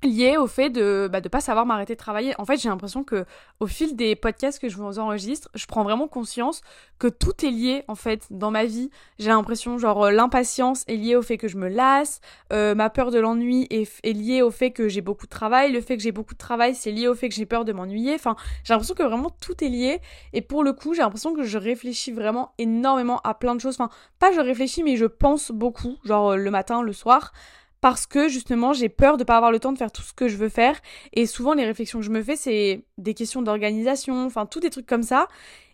lié 0.03 0.37
au 0.37 0.47
fait 0.47 0.69
de 0.69 1.09
bah, 1.11 1.21
de 1.21 1.29
pas 1.29 1.41
savoir 1.41 1.65
m'arrêter 1.65 1.93
de 1.93 1.99
travailler. 1.99 2.33
En 2.39 2.45
fait, 2.45 2.57
j'ai 2.57 2.69
l'impression 2.69 3.03
que 3.03 3.25
au 3.59 3.67
fil 3.67 3.95
des 3.95 4.15
podcasts 4.15 4.59
que 4.59 4.69
je 4.69 4.77
vous 4.77 4.99
enregistre, 4.99 5.49
je 5.55 5.65
prends 5.65 5.83
vraiment 5.83 6.07
conscience 6.07 6.61
que 6.99 7.07
tout 7.07 7.45
est 7.45 7.49
lié 7.49 7.83
en 7.87 7.95
fait 7.95 8.27
dans 8.29 8.51
ma 8.51 8.65
vie. 8.65 8.89
J'ai 9.19 9.29
l'impression 9.29 9.77
genre 9.77 10.05
euh, 10.05 10.11
l'impatience 10.11 10.83
est 10.87 10.95
liée 10.95 11.15
au 11.15 11.21
fait 11.21 11.37
que 11.37 11.47
je 11.47 11.57
me 11.57 11.67
lasse, 11.67 12.21
euh, 12.53 12.75
ma 12.75 12.89
peur 12.89 13.11
de 13.11 13.19
l'ennui 13.19 13.67
est, 13.69 13.91
est 14.03 14.13
liée 14.13 14.41
au 14.41 14.51
fait 14.51 14.71
que 14.71 14.87
j'ai 14.87 15.01
beaucoup 15.01 15.25
de 15.25 15.31
travail, 15.31 15.71
le 15.71 15.81
fait 15.81 15.97
que 15.97 16.03
j'ai 16.03 16.11
beaucoup 16.11 16.33
de 16.33 16.39
travail, 16.39 16.75
c'est 16.75 16.91
lié 16.91 17.07
au 17.07 17.15
fait 17.15 17.29
que 17.29 17.35
j'ai 17.35 17.45
peur 17.45 17.65
de 17.65 17.73
m'ennuyer. 17.73 18.13
Enfin, 18.15 18.35
j'ai 18.63 18.73
l'impression 18.73 18.95
que 18.95 19.03
vraiment 19.03 19.29
tout 19.41 19.63
est 19.63 19.69
lié 19.69 20.01
et 20.33 20.41
pour 20.41 20.63
le 20.63 20.73
coup, 20.73 20.93
j'ai 20.93 21.01
l'impression 21.01 21.33
que 21.33 21.43
je 21.43 21.57
réfléchis 21.57 22.11
vraiment 22.11 22.53
énormément 22.57 23.19
à 23.23 23.33
plein 23.33 23.55
de 23.55 23.61
choses. 23.61 23.75
Enfin, 23.79 23.89
pas 24.19 24.31
je 24.31 24.39
réfléchis 24.39 24.83
mais 24.83 24.97
je 24.97 25.05
pense 25.05 25.51
beaucoup, 25.51 25.97
genre 26.03 26.31
euh, 26.31 26.35
le 26.35 26.51
matin, 26.51 26.81
le 26.81 26.93
soir 26.93 27.33
parce 27.85 28.07
que 28.07 28.27
justement 28.29 28.73
j'ai 28.73 28.89
peur 28.89 29.15
de 29.15 29.23
pas 29.23 29.35
avoir 29.37 29.51
le 29.51 29.59
temps 29.59 29.71
de 29.71 29.77
faire 29.77 29.91
tout 29.91 30.01
ce 30.01 30.11
que 30.11 30.27
je 30.27 30.37
veux 30.37 30.49
faire. 30.49 30.75
Et 31.13 31.27
souvent 31.27 31.53
les 31.53 31.65
réflexions 31.65 31.99
que 31.99 32.05
je 32.05 32.09
me 32.09 32.23
fais 32.23 32.35
c'est 32.35 32.83
des 32.97 33.13
questions 33.13 33.43
d'organisation, 33.43 34.25
enfin 34.25 34.47
tous 34.47 34.59
des 34.59 34.71
trucs 34.71 34.87
comme 34.87 35.03
ça. 35.03 35.27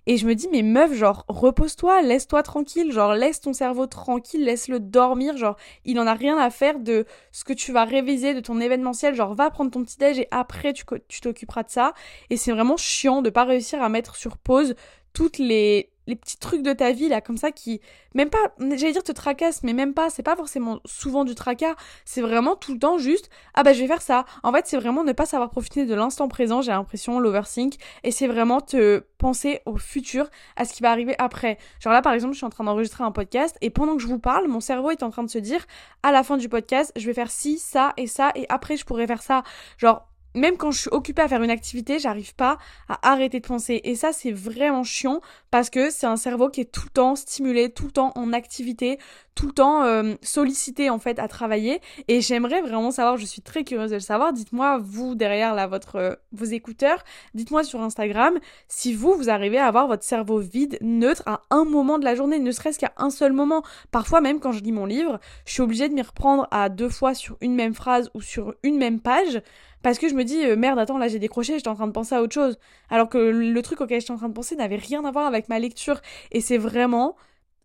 Et 0.07 0.17
je 0.17 0.27
me 0.27 0.35
dis 0.35 0.49
mais 0.51 0.61
meuf 0.61 0.93
genre 0.93 1.23
repose-toi, 1.29 2.01
laisse-toi 2.01 2.43
tranquille, 2.43 2.91
genre 2.91 3.13
laisse 3.13 3.39
ton 3.39 3.53
cerveau 3.53 3.87
tranquille, 3.87 4.43
laisse-le 4.43 4.81
dormir, 4.81 5.37
genre 5.37 5.55
il 5.85 6.01
en 6.01 6.05
a 6.05 6.13
rien 6.13 6.37
à 6.37 6.49
faire 6.49 6.79
de 6.79 7.05
ce 7.31 7.45
que 7.45 7.53
tu 7.53 7.71
vas 7.71 7.85
réviser 7.85 8.33
de 8.33 8.41
ton 8.41 8.59
événementiel, 8.59 9.15
genre 9.15 9.33
va 9.33 9.49
prendre 9.49 9.71
ton 9.71 9.81
petit 9.81 9.97
déj 9.97 10.19
et 10.19 10.27
après 10.31 10.73
tu 10.73 11.21
t'occuperas 11.21 11.63
de 11.63 11.69
ça. 11.69 11.93
Et 12.29 12.35
c'est 12.35 12.51
vraiment 12.51 12.75
chiant 12.75 13.21
de 13.21 13.29
pas 13.29 13.45
réussir 13.45 13.81
à 13.81 13.87
mettre 13.87 14.17
sur 14.17 14.37
pause 14.37 14.75
toutes 15.13 15.37
les 15.37 15.93
les 16.11 16.17
petits 16.17 16.37
trucs 16.37 16.61
de 16.61 16.73
ta 16.73 16.91
vie 16.91 17.07
là 17.07 17.21
comme 17.21 17.37
ça 17.37 17.51
qui 17.51 17.79
même 18.13 18.29
pas 18.29 18.53
j'allais 18.59 18.91
dire 18.91 19.03
te 19.03 19.13
tracassent 19.13 19.63
mais 19.63 19.73
même 19.73 19.93
pas 19.93 20.09
c'est 20.09 20.23
pas 20.23 20.35
forcément 20.35 20.79
souvent 20.85 21.23
du 21.23 21.35
tracas 21.35 21.75
c'est 22.03 22.21
vraiment 22.21 22.55
tout 22.55 22.73
le 22.73 22.79
temps 22.79 22.97
juste 22.97 23.29
ah 23.53 23.63
bah 23.63 23.71
je 23.71 23.79
vais 23.79 23.87
faire 23.87 24.01
ça 24.01 24.25
en 24.43 24.51
fait 24.51 24.67
c'est 24.67 24.77
vraiment 24.77 25.03
ne 25.03 25.13
pas 25.13 25.25
savoir 25.25 25.49
profiter 25.49 25.85
de 25.85 25.95
l'instant 25.95 26.27
présent 26.27 26.61
j'ai 26.61 26.71
l'impression 26.71 27.19
l'oversing 27.19 27.73
et 28.03 28.11
c'est 28.11 28.27
vraiment 28.27 28.59
te 28.59 29.03
penser 29.17 29.61
au 29.65 29.77
futur 29.77 30.29
à 30.55 30.65
ce 30.65 30.73
qui 30.73 30.81
va 30.81 30.91
arriver 30.91 31.15
après. 31.19 31.57
Genre 31.79 31.93
là 31.93 32.01
par 32.01 32.13
exemple 32.13 32.33
je 32.33 32.37
suis 32.37 32.45
en 32.45 32.49
train 32.49 32.63
d'enregistrer 32.63 33.03
un 33.03 33.11
podcast 33.11 33.57
et 33.61 33.69
pendant 33.69 33.95
que 33.95 34.01
je 34.01 34.07
vous 34.07 34.19
parle 34.19 34.47
mon 34.47 34.59
cerveau 34.59 34.91
est 34.91 35.03
en 35.03 35.11
train 35.11 35.23
de 35.23 35.29
se 35.29 35.37
dire 35.37 35.65
à 36.03 36.11
la 36.11 36.23
fin 36.23 36.37
du 36.37 36.49
podcast 36.49 36.91
je 36.95 37.05
vais 37.05 37.13
faire 37.13 37.31
ci 37.31 37.57
ça 37.57 37.93
et 37.97 38.07
ça 38.07 38.31
et 38.35 38.45
après 38.49 38.77
je 38.77 38.85
pourrais 38.85 39.07
faire 39.07 39.21
ça 39.21 39.43
genre 39.77 40.10
même 40.33 40.57
quand 40.57 40.72
je 40.72 40.81
suis 40.81 40.89
occupée 40.92 41.22
à 41.22 41.28
faire 41.28 41.44
une 41.44 41.50
activité, 41.50 42.00
j'arrive 42.00 42.36
pas 42.36 42.57
à 42.89 43.12
arrêter 43.12 43.39
de 43.39 43.48
penser. 43.48 43.81
Et 43.83 43.95
ça, 43.95 44.13
c'est 44.13 44.31
vraiment 44.31 44.83
chiant 44.83 45.22
parce 45.50 45.69
que 45.69 45.89
c'est 45.89 46.07
un 46.07 46.18
cerveau 46.18 46.50
qui 46.50 46.62
est 46.62 46.72
tout 46.72 46.83
le 46.86 46.89
temps 46.89 47.16
stimulé, 47.16 47.69
tout 47.69 47.86
le 47.86 47.92
temps 47.92 48.12
en 48.16 48.33
activité, 48.33 48.98
tout 49.36 49.48
le 49.48 49.54
temps 49.54 49.83
euh, 49.83 50.13
sollicité 50.22 50.89
en 50.89 51.00
fait 51.00 51.19
à 51.19 51.28
travailler. 51.28 51.81
Et 52.07 52.22
j'aimerais 52.22 52.62
vraiment 52.62 52.92
savoir, 52.92 53.18
je 53.18 53.25
suis 53.25 53.42
très 53.42 53.63
curieuse 53.63 53.92
de 53.92 53.95
le 53.95 54.01
savoir. 54.01 54.33
Dites-moi, 54.33 54.80
vous 54.81 55.16
derrière 55.16 55.54
là, 55.56 55.68
votre, 55.68 55.95
euh, 55.95 56.16
vos 56.31 56.45
écouteurs, 56.45 57.04
dites-moi 57.33 57.63
sur 57.63 57.81
Instagram 57.81 58.39
si 58.68 58.94
vous, 58.94 59.13
vous 59.16 59.30
arrivez 59.30 59.57
à 59.57 59.68
avoir 59.68 59.88
votre 59.88 60.04
cerveau 60.04 60.39
vide, 60.39 60.78
neutre 60.81 61.24
à 61.25 61.42
un 61.50 61.66
moment 61.66 62.00
de 62.00 62.06
la 62.06 62.16
journée, 62.16 62.39
ne 62.39 62.51
serait-ce 62.51 62.80
qu'à 62.80 62.94
un 62.98 63.10
seul 63.10 63.33
moment. 63.33 63.63
Parfois, 63.92 64.22
même 64.22 64.39
quand 64.39 64.51
je 64.51 64.62
lis 64.62 64.72
mon 64.72 64.86
livre, 64.86 65.19
je 65.45 65.54
suis 65.54 65.62
obligée 65.62 65.89
de 65.89 65.94
m'y 65.94 66.01
reprendre 66.01 66.48
à 66.51 66.69
deux 66.69 66.89
fois 66.89 67.13
sur 67.13 67.38
une 67.42 67.56
même 67.56 67.74
phrase 67.74 68.10
ou 68.13 68.22
sur 68.22 68.54
une 68.63 68.78
même 68.78 69.00
page 69.00 69.42
parce 69.81 69.98
que 69.98 70.10
je 70.10 70.13
me 70.16 70.24
dis, 70.24 70.45
euh, 70.45 70.56
merde, 70.56 70.80
attends, 70.80 70.98
là 70.98 71.07
j'ai 71.07 71.19
décroché, 71.19 71.56
j'étais 71.57 71.68
en 71.68 71.75
train 71.75 71.88
de 71.88 71.92
penser 71.92 72.16
à 72.16 72.22
autre 72.22 72.33
chose. 72.33 72.57
Alors 72.89 73.10
que 73.10 73.18
le 73.18 73.62
truc 73.62 73.81
auquel 73.81 74.00
j'étais 74.00 74.12
en 74.12 74.18
train 74.18 74.30
de 74.30 74.33
penser 74.33 74.56
n'avait 74.56 74.75
rien 74.75 75.04
à 75.06 75.12
voir 75.12 75.25
avec 75.25 75.50
ma 75.50 75.60
lecture. 75.60 76.02
Et 76.31 76.42
c'est 76.42 76.57
vraiment 76.57 77.16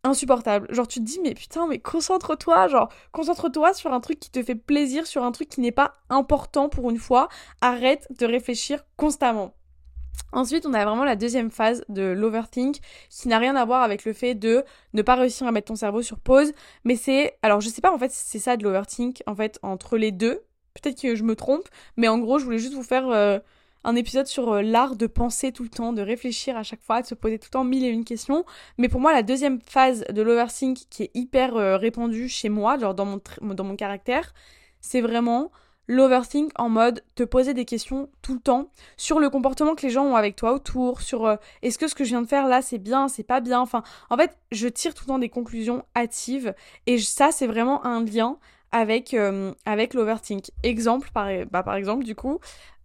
insupportable. 0.05 0.73
Genre 0.73 0.87
tu 0.87 1.01
te 1.01 1.05
dis 1.05 1.21
mais 1.23 1.35
putain 1.35 1.67
mais 1.67 1.79
concentre-toi, 1.79 2.69
genre 2.69 2.91
concentre-toi 3.13 3.75
sur 3.75 3.93
un 3.93 4.01
truc 4.01 4.21
qui 4.21 4.31
te 4.31 4.43
fait 4.43 4.55
plaisir, 4.55 5.07
sur 5.07 5.25
un 5.25 5.33
truc 5.33 5.49
qui 5.49 5.61
n'est 5.61 5.73
pas 5.73 5.95
important 6.09 6.69
pour 6.69 6.91
une 6.91 6.99
fois. 6.99 7.29
Arrête 7.61 8.07
de 8.19 8.27
réfléchir 8.27 8.85
constamment. 8.97 9.53
Ensuite, 10.33 10.67
on 10.67 10.75
a 10.75 10.85
vraiment 10.85 11.05
la 11.05 11.17
deuxième 11.17 11.51
phase 11.51 11.85
de 11.89 12.03
l'overthink 12.03 12.79
qui 13.11 13.29
n'a 13.29 13.39
rien 13.39 13.55
à 13.55 13.65
voir 13.65 13.83
avec 13.83 14.05
le 14.05 14.13
fait 14.13 14.35
de 14.35 14.65
ne 14.93 15.03
pas 15.03 15.15
réussir 15.15 15.47
à 15.47 15.53
mettre 15.53 15.69
ton 15.69 15.77
cerveau 15.77 16.03
sur 16.03 16.19
pause, 16.19 16.53
mais 16.85 16.97
c'est 16.97 17.39
alors 17.43 17.61
je 17.61 17.69
sais 17.69 17.81
pas 17.81 17.93
en 17.93 17.99
fait 17.99 18.11
si 18.11 18.27
c'est 18.27 18.39
ça 18.39 18.57
de 18.57 18.65
l'overthink 18.65 19.23
en 19.27 19.35
fait 19.35 19.59
entre 19.63 19.97
les 19.97 20.13
deux, 20.13 20.43
Peut-être 20.81 21.01
que 21.01 21.15
je 21.15 21.23
me 21.23 21.37
trompe, 21.37 21.69
mais 21.97 22.09
en 22.09 22.19
gros, 22.19 22.39
je 22.39 22.45
voulais 22.45 22.59
juste 22.59 22.75
vous 22.75 22.83
faire 22.83 23.09
euh, 23.09 23.39
un 23.85 23.95
épisode 23.95 24.27
sur 24.27 24.53
euh, 24.53 24.63
l'art 24.63 24.97
de 24.97 25.07
penser 25.07 25.53
tout 25.53 25.63
le 25.63 25.69
temps, 25.69 25.93
de 25.93 26.03
réfléchir 26.03 26.57
à 26.57 26.63
chaque 26.63 26.83
fois, 26.83 27.03
de 27.03 27.07
se 27.07 27.15
poser 27.15 27.39
tout 27.39 27.47
le 27.47 27.53
temps 27.53 27.65
mille 27.65 27.85
et 27.85 27.89
une 27.89 28.05
questions. 28.05 28.45
Mais 28.79 28.89
pour 28.89 29.01
moi, 29.01 29.13
la 29.13 29.23
deuxième 29.23 29.61
phase 29.61 30.05
de 30.11 30.23
l'overthink 30.23 30.79
qui 30.91 31.05
est 31.05 31.11
hyper 31.15 31.57
euh, 31.57 31.77
répandue 31.77 32.29
chez 32.29 32.49
moi, 32.49 32.79
genre 32.79 32.95
dans 32.95 33.07
mon, 33.07 33.21
dans 33.55 33.65
mon 33.65 33.77
caractère, 33.77 34.35
c'est 34.81 35.01
vraiment 35.01 35.51
l'overthink 35.89 36.51
en 36.57 36.69
mode 36.69 37.05
te 37.15 37.23
poser 37.23 37.55
des 37.55 37.65
questions 37.65 38.09
tout 38.21 38.35
le 38.35 38.41
temps 38.41 38.71
sur 38.97 39.21
le 39.21 39.31
comportement 39.31 39.77
que 39.77 39.83
les 39.83 39.91
gens 39.91 40.05
ont 40.05 40.17
avec 40.17 40.35
toi 40.35 40.53
autour, 40.53 41.01
sur 41.01 41.39
est-ce 41.63 41.79
que 41.79 41.87
ce 41.87 41.95
que 41.95 42.03
je 42.03 42.09
viens 42.09 42.23
de 42.23 42.27
faire 42.27 42.49
là 42.49 42.61
c'est 42.61 42.79
bien, 42.79 43.07
c'est 43.07 43.23
pas 43.23 43.39
bien? 43.39 43.61
Enfin, 43.61 43.85
en 44.11 44.17
fait, 44.17 44.37
je 44.51 44.67
tire 44.67 44.95
tout 44.95 45.05
le 45.05 45.09
temps 45.09 45.21
des 45.21 45.29
conclusions 45.29 45.85
hâtives 45.95 46.57
et 46.87 46.99
ça 46.99 47.31
c'est 47.31 47.47
vraiment 47.47 47.87
un 47.87 48.05
lien 48.05 48.37
avec, 48.77 49.15
euh, 49.15 49.55
avec 49.65 49.95
l'overthink. 49.95 50.51
Exemple, 50.63 51.11
par, 51.13 51.29
bah, 51.51 51.63
par 51.63 51.77
exemple, 51.77 52.05
du 52.05 52.15
coup, 52.15 52.41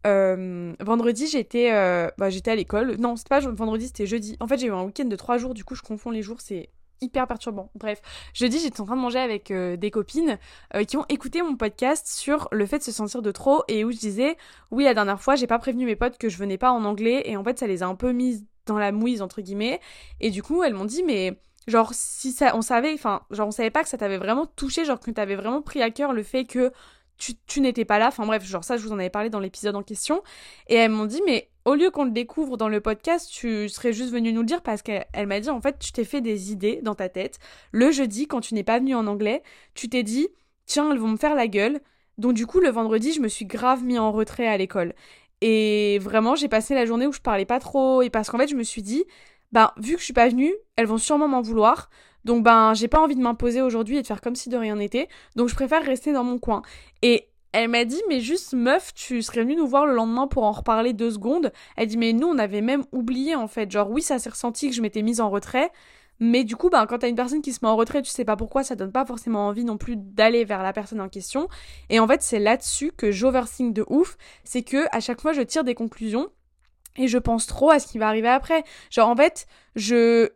euh, 0.07 0.73
vendredi, 0.79 1.27
j'étais 1.27 1.73
euh, 1.73 2.09
bah, 2.17 2.29
j'étais 2.29 2.51
à 2.51 2.55
l'école. 2.55 2.95
Non, 2.97 3.17
c'était 3.17 3.29
pas 3.29 3.41
vendredi, 3.41 3.87
c'était 3.87 4.05
jeudi. 4.05 4.37
En 4.39 4.47
fait, 4.47 4.57
j'ai 4.57 4.67
eu 4.67 4.71
un 4.71 4.83
week-end 4.83 5.05
de 5.05 5.15
trois 5.17 5.37
jours, 5.37 5.53
du 5.53 5.65
coup, 5.65 5.75
je 5.75 5.81
confonds 5.81 6.09
les 6.09 6.21
jours, 6.21 6.39
c'est 6.39 6.69
hyper 7.01 7.27
perturbant. 7.27 7.71
Bref, 7.75 8.01
jeudi, 8.33 8.59
j'étais 8.59 8.79
en 8.79 8.85
train 8.85 8.95
de 8.95 9.01
manger 9.01 9.19
avec 9.19 9.51
des 9.51 9.91
copines 9.91 10.37
qui 10.87 10.97
ont 10.97 11.05
écouté 11.09 11.41
mon 11.41 11.55
podcast 11.55 12.07
sur 12.07 12.47
le 12.51 12.65
fait 12.67 12.77
de 12.77 12.83
se 12.83 12.91
sentir 12.91 13.23
de 13.23 13.31
trop 13.31 13.63
et 13.67 13.83
où 13.83 13.91
je 13.91 13.97
disais, 13.97 14.37
oui, 14.69 14.83
la 14.83 14.93
dernière 14.93 15.19
fois, 15.19 15.35
j'ai 15.35 15.47
pas 15.47 15.57
prévenu 15.57 15.87
mes 15.87 15.95
potes 15.95 16.19
que 16.19 16.29
je 16.29 16.37
venais 16.37 16.59
pas 16.59 16.71
en 16.71 16.85
anglais 16.85 17.23
et 17.25 17.37
en 17.37 17.43
fait, 17.43 17.57
ça 17.57 17.65
les 17.65 17.81
a 17.81 17.87
un 17.87 17.95
peu 17.95 18.11
mises 18.11 18.45
dans 18.67 18.77
la 18.77 18.91
mouise, 18.91 19.23
entre 19.23 19.41
guillemets. 19.41 19.81
Et 20.19 20.29
du 20.29 20.43
coup, 20.43 20.61
elles 20.61 20.75
m'ont 20.75 20.85
dit, 20.85 21.01
mais 21.01 21.39
Genre, 21.71 21.91
si 21.93 22.33
ça, 22.33 22.53
on 22.57 22.61
savait, 22.61 22.93
enfin, 22.93 23.21
genre, 23.31 23.47
on 23.47 23.51
savait 23.51 23.69
pas 23.69 23.81
que 23.81 23.87
ça 23.87 23.97
t'avait 23.97 24.17
vraiment 24.17 24.45
touché, 24.45 24.83
genre, 24.83 24.99
que 24.99 25.09
t'avais 25.09 25.37
vraiment 25.37 25.61
pris 25.61 25.81
à 25.81 25.89
cœur 25.89 26.11
le 26.11 26.21
fait 26.21 26.43
que 26.43 26.73
tu, 27.17 27.61
n'étais 27.61 27.85
pas 27.85 27.97
là. 27.97 28.09
Enfin, 28.09 28.25
bref, 28.25 28.43
genre, 28.43 28.63
ça, 28.65 28.75
je 28.75 28.83
vous 28.83 28.91
en 28.91 28.99
avais 28.99 29.09
parlé 29.09 29.29
dans 29.29 29.39
l'épisode 29.39 29.75
en 29.75 29.83
question. 29.83 30.21
Et 30.67 30.75
elles 30.75 30.91
m'ont 30.91 31.05
dit, 31.05 31.21
mais 31.25 31.49
au 31.63 31.75
lieu 31.75 31.89
qu'on 31.89 32.03
le 32.03 32.11
découvre 32.11 32.57
dans 32.57 32.67
le 32.67 32.81
podcast, 32.81 33.29
tu 33.31 33.69
serais 33.69 33.93
juste 33.93 34.11
venu 34.11 34.33
nous 34.33 34.41
le 34.41 34.47
dire 34.47 34.61
parce 34.61 34.81
qu'elle 34.81 35.27
m'a 35.27 35.39
dit 35.39 35.49
en 35.49 35.61
fait, 35.61 35.79
tu 35.79 35.93
t'es 35.93 36.03
fait 36.03 36.19
des 36.19 36.51
idées 36.51 36.81
dans 36.83 36.95
ta 36.95 37.07
tête. 37.07 37.39
Le 37.71 37.91
jeudi, 37.91 38.27
quand 38.27 38.41
tu 38.41 38.53
n'es 38.53 38.63
pas 38.63 38.79
venu 38.79 38.93
en 38.95 39.07
anglais, 39.07 39.41
tu 39.73 39.87
t'es 39.87 40.03
dit 40.03 40.27
tiens, 40.65 40.91
elles 40.91 40.97
vont 40.97 41.09
me 41.09 41.17
faire 41.17 41.35
la 41.35 41.47
gueule. 41.47 41.79
Donc 42.17 42.33
du 42.33 42.45
coup, 42.47 42.59
le 42.59 42.69
vendredi, 42.69 43.13
je 43.13 43.21
me 43.21 43.27
suis 43.27 43.45
grave 43.45 43.83
mis 43.83 43.97
en 43.99 44.11
retrait 44.11 44.47
à 44.47 44.57
l'école. 44.57 44.93
Et 45.41 45.99
vraiment, 45.99 46.35
j'ai 46.35 46.49
passé 46.49 46.75
la 46.75 46.85
journée 46.85 47.07
où 47.07 47.13
je 47.13 47.21
parlais 47.21 47.45
pas 47.45 47.59
trop 47.59 48.01
et 48.01 48.09
parce 48.09 48.29
qu'en 48.29 48.37
fait, 48.37 48.47
je 48.47 48.55
me 48.55 48.63
suis 48.63 48.81
dit 48.81 49.05
ben 49.51 49.71
vu 49.77 49.93
que 49.93 49.99
je 49.99 50.05
suis 50.05 50.13
pas 50.13 50.29
venue, 50.29 50.53
elles 50.75 50.87
vont 50.87 50.97
sûrement 50.97 51.27
m'en 51.27 51.41
vouloir. 51.41 51.89
Donc 52.25 52.43
ben 52.43 52.73
j'ai 52.73 52.87
pas 52.87 53.01
envie 53.01 53.15
de 53.15 53.21
m'imposer 53.21 53.61
aujourd'hui 53.61 53.97
et 53.97 54.01
de 54.01 54.07
faire 54.07 54.21
comme 54.21 54.35
si 54.35 54.49
de 54.49 54.57
rien 54.57 54.75
n'était. 54.75 55.07
Donc 55.35 55.49
je 55.49 55.55
préfère 55.55 55.83
rester 55.83 56.13
dans 56.13 56.23
mon 56.23 56.39
coin. 56.39 56.61
Et 57.01 57.27
elle 57.53 57.69
m'a 57.69 57.83
dit, 57.83 58.01
mais 58.07 58.21
juste 58.21 58.53
meuf, 58.53 58.93
tu 58.93 59.21
serais 59.21 59.41
venue 59.41 59.55
nous 59.55 59.67
voir 59.67 59.85
le 59.85 59.93
lendemain 59.93 60.27
pour 60.27 60.43
en 60.43 60.51
reparler 60.51 60.93
deux 60.93 61.11
secondes. 61.11 61.51
Elle 61.75 61.87
dit, 61.87 61.97
mais 61.97 62.13
nous, 62.13 62.27
on 62.27 62.37
avait 62.37 62.61
même 62.61 62.85
oublié 62.91 63.35
en 63.35 63.47
fait. 63.47 63.69
Genre, 63.69 63.89
oui, 63.89 64.01
ça 64.01 64.19
s'est 64.19 64.29
ressenti 64.29 64.69
que 64.69 64.75
je 64.75 64.81
m'étais 64.81 65.01
mise 65.01 65.19
en 65.19 65.29
retrait. 65.29 65.71
Mais 66.19 66.43
du 66.43 66.55
coup, 66.55 66.69
ben, 66.69 66.85
quand 66.85 66.99
t'as 66.99 67.09
une 67.09 67.15
personne 67.15 67.41
qui 67.41 67.51
se 67.51 67.59
met 67.63 67.69
en 67.69 67.75
retrait, 67.75 68.03
tu 68.03 68.11
sais 68.11 68.23
pas 68.25 68.35
pourquoi, 68.37 68.63
ça 68.63 68.75
donne 68.75 68.91
pas 68.91 69.05
forcément 69.05 69.47
envie 69.47 69.65
non 69.65 69.77
plus 69.77 69.95
d'aller 69.97 70.45
vers 70.45 70.61
la 70.61 70.71
personne 70.71 71.01
en 71.01 71.09
question. 71.09 71.47
Et 71.89 71.99
en 71.99 72.07
fait, 72.07 72.21
c'est 72.21 72.39
là-dessus 72.39 72.91
que 72.95 73.11
j'oversigne 73.11 73.73
de 73.73 73.83
ouf. 73.89 74.17
C'est 74.43 74.61
que 74.61 74.85
à 74.91 74.99
chaque 74.99 75.19
fois, 75.19 75.33
je 75.33 75.41
tire 75.41 75.63
des 75.63 75.73
conclusions 75.73 76.29
et 76.97 77.07
je 77.07 77.17
pense 77.17 77.47
trop 77.47 77.71
à 77.71 77.79
ce 77.79 77.87
qui 77.87 77.97
va 77.97 78.07
arriver 78.07 78.29
après. 78.29 78.63
Genre, 78.89 79.07
en 79.07 79.15
fait, 79.15 79.47
je, 79.75 80.29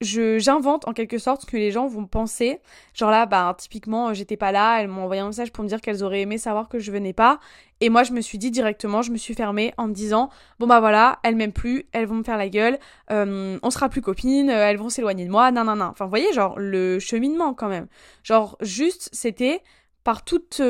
j'invente 0.00 0.86
en 0.88 0.92
quelque 0.92 1.18
sorte 1.18 1.42
ce 1.42 1.46
que 1.46 1.56
les 1.56 1.70
gens 1.70 1.86
vont 1.86 2.06
penser. 2.06 2.60
Genre 2.94 3.10
là, 3.10 3.26
bah 3.26 3.54
typiquement, 3.56 4.08
euh, 4.08 4.14
j'étais 4.14 4.36
pas 4.36 4.52
là, 4.52 4.80
elles 4.80 4.88
m'ont 4.88 5.04
envoyé 5.04 5.20
un 5.22 5.28
message 5.28 5.52
pour 5.52 5.64
me 5.64 5.68
dire 5.68 5.80
qu'elles 5.80 6.02
auraient 6.02 6.22
aimé 6.22 6.38
savoir 6.38 6.68
que 6.68 6.78
je 6.78 6.90
venais 6.90 7.12
pas. 7.12 7.38
Et 7.80 7.88
moi, 7.88 8.02
je 8.02 8.12
me 8.12 8.20
suis 8.20 8.38
dit 8.38 8.50
directement, 8.50 9.02
je 9.02 9.10
me 9.10 9.16
suis 9.16 9.34
fermée 9.34 9.72
en 9.76 9.88
me 9.88 9.92
disant, 9.92 10.30
bon 10.58 10.66
bah 10.66 10.80
voilà, 10.80 11.18
elles 11.22 11.36
m'aiment 11.36 11.52
plus, 11.52 11.86
elles 11.92 12.06
vont 12.06 12.16
me 12.16 12.24
faire 12.24 12.36
la 12.36 12.48
gueule, 12.48 12.78
euh, 13.10 13.58
on 13.62 13.70
sera 13.70 13.88
plus 13.88 14.02
copines, 14.02 14.50
euh, 14.50 14.68
elles 14.68 14.76
vont 14.76 14.88
s'éloigner 14.88 15.24
de 15.24 15.30
moi, 15.30 15.50
nan 15.50 15.66
nan 15.66 15.78
nan. 15.78 15.88
Enfin, 15.90 16.04
vous 16.04 16.10
voyez, 16.10 16.32
genre 16.32 16.58
le 16.58 16.98
cheminement 16.98 17.54
quand 17.54 17.68
même. 17.68 17.86
Genre 18.22 18.56
juste, 18.60 19.08
c'était 19.12 19.62
par 20.04 20.24
toute 20.24 20.60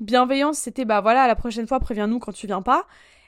bienveillance, 0.00 0.58
c'était 0.58 0.84
bah 0.84 1.00
voilà, 1.00 1.26
la 1.26 1.36
prochaine 1.36 1.66
fois, 1.66 1.80
préviens-nous 1.80 2.18
quand 2.18 2.32
tu 2.32 2.46
viens 2.46 2.62
pas. 2.62 2.86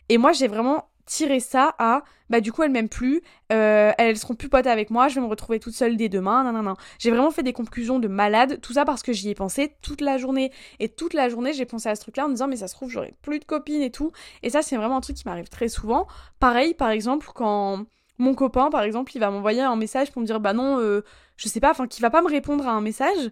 Et 0.09 0.19
moi, 0.19 0.33
j'ai 0.33 0.49
vraiment 0.49 0.89
tirer 1.07 1.41
ça 1.41 1.75
à 1.79 2.03
bah 2.31 2.41
du 2.41 2.51
coup 2.51 2.63
elles 2.63 2.71
m'aiment 2.71 2.89
plus, 2.89 3.21
euh, 3.53 3.93
elles 3.99 4.17
seront 4.17 4.35
plus 4.35 4.49
potes 4.49 4.67
avec 4.67 4.89
moi, 4.91 5.09
je 5.09 5.17
vais 5.17 5.21
me 5.21 5.27
retrouver 5.27 5.61
toute 5.61 5.75
seule 5.75 5.97
dès 5.99 6.09
demain, 6.09 6.45
non 6.45 6.53
non 6.53 6.63
non. 6.63 6.77
J'ai 6.99 7.11
vraiment 7.11 7.31
fait 7.31 7.43
des 7.43 7.53
conclusions 7.53 7.99
de 7.99 8.09
malade, 8.09 8.59
tout 8.63 8.73
ça 8.73 8.87
parce 8.87 9.03
que 9.03 9.13
j'y 9.13 9.29
ai 9.29 9.35
pensé 9.35 9.77
toute 9.83 10.01
la 10.01 10.17
journée 10.17 10.51
et 10.81 10.89
toute 10.89 11.13
la 11.13 11.29
journée 11.29 11.53
j'ai 11.53 11.67
pensé 11.67 11.91
à 11.91 11.95
ce 11.95 12.01
truc-là 12.01 12.25
en 12.25 12.29
me 12.29 12.35
disant 12.35 12.49
mais 12.49 12.57
ça 12.57 12.69
se 12.69 12.75
trouve 12.75 12.89
j'aurai 12.91 13.15
plus 13.21 13.39
de 13.39 13.45
copines 13.45 13.83
et 13.83 13.91
tout 13.91 14.13
et 14.43 14.49
ça 14.49 14.63
c'est 14.63 14.77
vraiment 14.77 14.97
un 14.97 15.01
truc 15.03 15.17
qui 15.17 15.25
m'arrive 15.27 15.49
très 15.51 15.69
souvent. 15.69 16.07
Pareil 16.41 16.73
par 16.75 16.89
exemple 16.91 17.29
quand 17.35 17.85
mon 18.19 18.35
copain 18.35 18.71
par 18.71 18.83
exemple 18.83 19.13
il 19.15 19.19
va 19.19 19.31
m'envoyer 19.31 19.61
un 19.61 19.77
message 19.77 20.11
pour 20.11 20.23
me 20.23 20.27
dire 20.27 20.41
bah 20.41 20.55
non 20.55 20.79
euh, 20.79 21.03
je 21.37 21.49
sais 21.49 21.61
pas 21.61 21.71
enfin 21.73 21.87
qui 21.87 22.01
va 22.01 22.09
pas 22.11 22.23
me 22.23 22.29
répondre 22.29 22.67
à 22.67 22.73
un 22.73 22.81
message, 22.81 23.31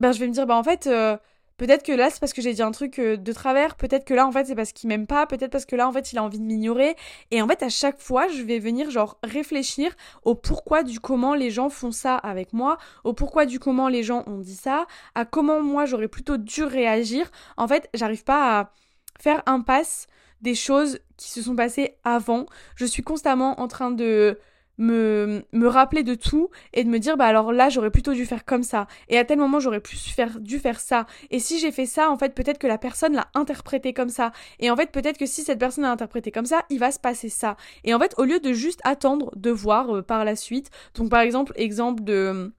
bah 0.00 0.12
je 0.12 0.20
vais 0.20 0.26
me 0.28 0.32
dire 0.32 0.46
bah 0.46 0.56
en 0.56 0.62
fait 0.64 0.86
euh, 0.86 1.16
Peut-être 1.62 1.84
que 1.84 1.92
là, 1.92 2.10
c'est 2.10 2.18
parce 2.18 2.32
que 2.32 2.42
j'ai 2.42 2.54
dit 2.54 2.62
un 2.62 2.72
truc 2.72 2.98
euh, 2.98 3.16
de 3.16 3.32
travers. 3.32 3.76
Peut-être 3.76 4.04
que 4.04 4.14
là, 4.14 4.26
en 4.26 4.32
fait, 4.32 4.46
c'est 4.46 4.56
parce 4.56 4.72
qu'il 4.72 4.88
m'aime 4.88 5.06
pas. 5.06 5.28
Peut-être 5.28 5.52
parce 5.52 5.64
que 5.64 5.76
là, 5.76 5.86
en 5.86 5.92
fait, 5.92 6.12
il 6.12 6.18
a 6.18 6.24
envie 6.24 6.40
de 6.40 6.44
m'ignorer. 6.44 6.96
Et 7.30 7.40
en 7.40 7.46
fait, 7.46 7.62
à 7.62 7.68
chaque 7.68 8.00
fois, 8.00 8.26
je 8.26 8.42
vais 8.42 8.58
venir, 8.58 8.90
genre, 8.90 9.16
réfléchir 9.22 9.94
au 10.24 10.34
pourquoi 10.34 10.82
du 10.82 10.98
comment 10.98 11.36
les 11.36 11.52
gens 11.52 11.68
font 11.68 11.92
ça 11.92 12.16
avec 12.16 12.52
moi, 12.52 12.78
au 13.04 13.12
pourquoi 13.12 13.46
du 13.46 13.60
comment 13.60 13.86
les 13.86 14.02
gens 14.02 14.24
ont 14.26 14.38
dit 14.38 14.56
ça, 14.56 14.88
à 15.14 15.24
comment 15.24 15.62
moi, 15.62 15.86
j'aurais 15.86 16.08
plutôt 16.08 16.36
dû 16.36 16.64
réagir. 16.64 17.30
En 17.56 17.68
fait, 17.68 17.88
j'arrive 17.94 18.24
pas 18.24 18.58
à 18.58 18.72
faire 19.20 19.40
impasse 19.46 20.08
des 20.40 20.56
choses 20.56 20.98
qui 21.16 21.30
se 21.30 21.42
sont 21.42 21.54
passées 21.54 21.94
avant. 22.02 22.46
Je 22.74 22.86
suis 22.86 23.04
constamment 23.04 23.60
en 23.60 23.68
train 23.68 23.92
de 23.92 24.36
me, 24.82 25.44
me 25.52 25.68
rappeler 25.68 26.02
de 26.02 26.14
tout 26.14 26.50
et 26.72 26.82
de 26.82 26.88
me 26.88 26.98
dire 26.98 27.16
bah 27.16 27.26
alors 27.26 27.52
là 27.52 27.68
j'aurais 27.68 27.90
plutôt 27.90 28.12
dû 28.12 28.26
faire 28.26 28.44
comme 28.44 28.64
ça 28.64 28.88
et 29.08 29.16
à 29.16 29.24
tel 29.24 29.38
moment 29.38 29.60
j'aurais 29.60 29.80
plus 29.80 29.98
faire, 29.98 30.40
dû 30.40 30.58
faire 30.58 30.80
ça 30.80 31.06
et 31.30 31.38
si 31.38 31.58
j'ai 31.60 31.70
fait 31.70 31.86
ça 31.86 32.10
en 32.10 32.18
fait 32.18 32.34
peut-être 32.34 32.58
que 32.58 32.66
la 32.66 32.78
personne 32.78 33.14
l'a 33.14 33.28
interprété 33.34 33.92
comme 33.92 34.08
ça 34.08 34.32
et 34.58 34.70
en 34.70 34.76
fait 34.76 34.90
peut-être 34.90 35.18
que 35.18 35.26
si 35.26 35.42
cette 35.42 35.60
personne 35.60 35.84
l'a 35.84 35.92
interprété 35.92 36.32
comme 36.32 36.46
ça 36.46 36.64
il 36.68 36.80
va 36.80 36.90
se 36.90 36.98
passer 36.98 37.28
ça 37.28 37.56
et 37.84 37.94
en 37.94 37.98
fait 37.98 38.14
au 38.18 38.24
lieu 38.24 38.40
de 38.40 38.52
juste 38.52 38.80
attendre 38.82 39.30
de 39.36 39.50
voir 39.50 39.96
euh, 39.96 40.02
par 40.02 40.24
la 40.24 40.34
suite 40.34 40.70
donc 40.94 41.10
par 41.10 41.20
exemple 41.20 41.52
exemple 41.56 42.02
de 42.02 42.52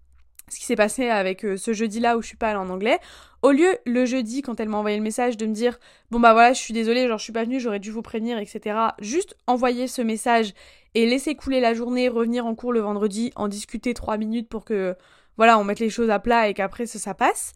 ce 0.49 0.59
qui 0.59 0.65
s'est 0.65 0.75
passé 0.75 1.09
avec 1.09 1.43
euh, 1.45 1.57
ce 1.57 1.73
jeudi-là 1.73 2.17
où 2.17 2.21
je 2.21 2.27
suis 2.27 2.37
pas 2.37 2.49
allée 2.49 2.59
en 2.59 2.69
anglais. 2.69 2.99
Au 3.41 3.51
lieu, 3.51 3.77
le 3.85 4.05
jeudi, 4.05 4.41
quand 4.41 4.59
elle 4.59 4.69
m'a 4.69 4.77
envoyé 4.77 4.97
le 4.97 5.03
message, 5.03 5.35
de 5.37 5.45
me 5.45 5.53
dire 5.53 5.79
Bon 6.11 6.19
bah 6.19 6.33
voilà, 6.33 6.53
je 6.53 6.59
suis 6.59 6.73
désolée, 6.73 7.07
genre 7.07 7.17
je 7.17 7.23
suis 7.23 7.33
pas 7.33 7.43
venue, 7.43 7.59
j'aurais 7.59 7.79
dû 7.79 7.91
vous 7.91 8.01
prévenir, 8.01 8.37
etc. 8.37 8.77
Juste 8.99 9.35
envoyer 9.47 9.87
ce 9.87 10.01
message 10.01 10.53
et 10.95 11.05
laisser 11.05 11.35
couler 11.35 11.59
la 11.59 11.73
journée, 11.73 12.09
revenir 12.09 12.45
en 12.45 12.55
cours 12.55 12.73
le 12.73 12.79
vendredi, 12.79 13.31
en 13.35 13.47
discuter 13.47 13.93
trois 13.93 14.17
minutes 14.17 14.49
pour 14.49 14.65
que 14.65 14.95
voilà, 15.37 15.57
on 15.57 15.63
mette 15.63 15.79
les 15.79 15.89
choses 15.89 16.09
à 16.09 16.19
plat 16.19 16.47
et 16.47 16.53
qu'après 16.53 16.85
ça, 16.85 16.99
ça 16.99 17.13
passe. 17.13 17.53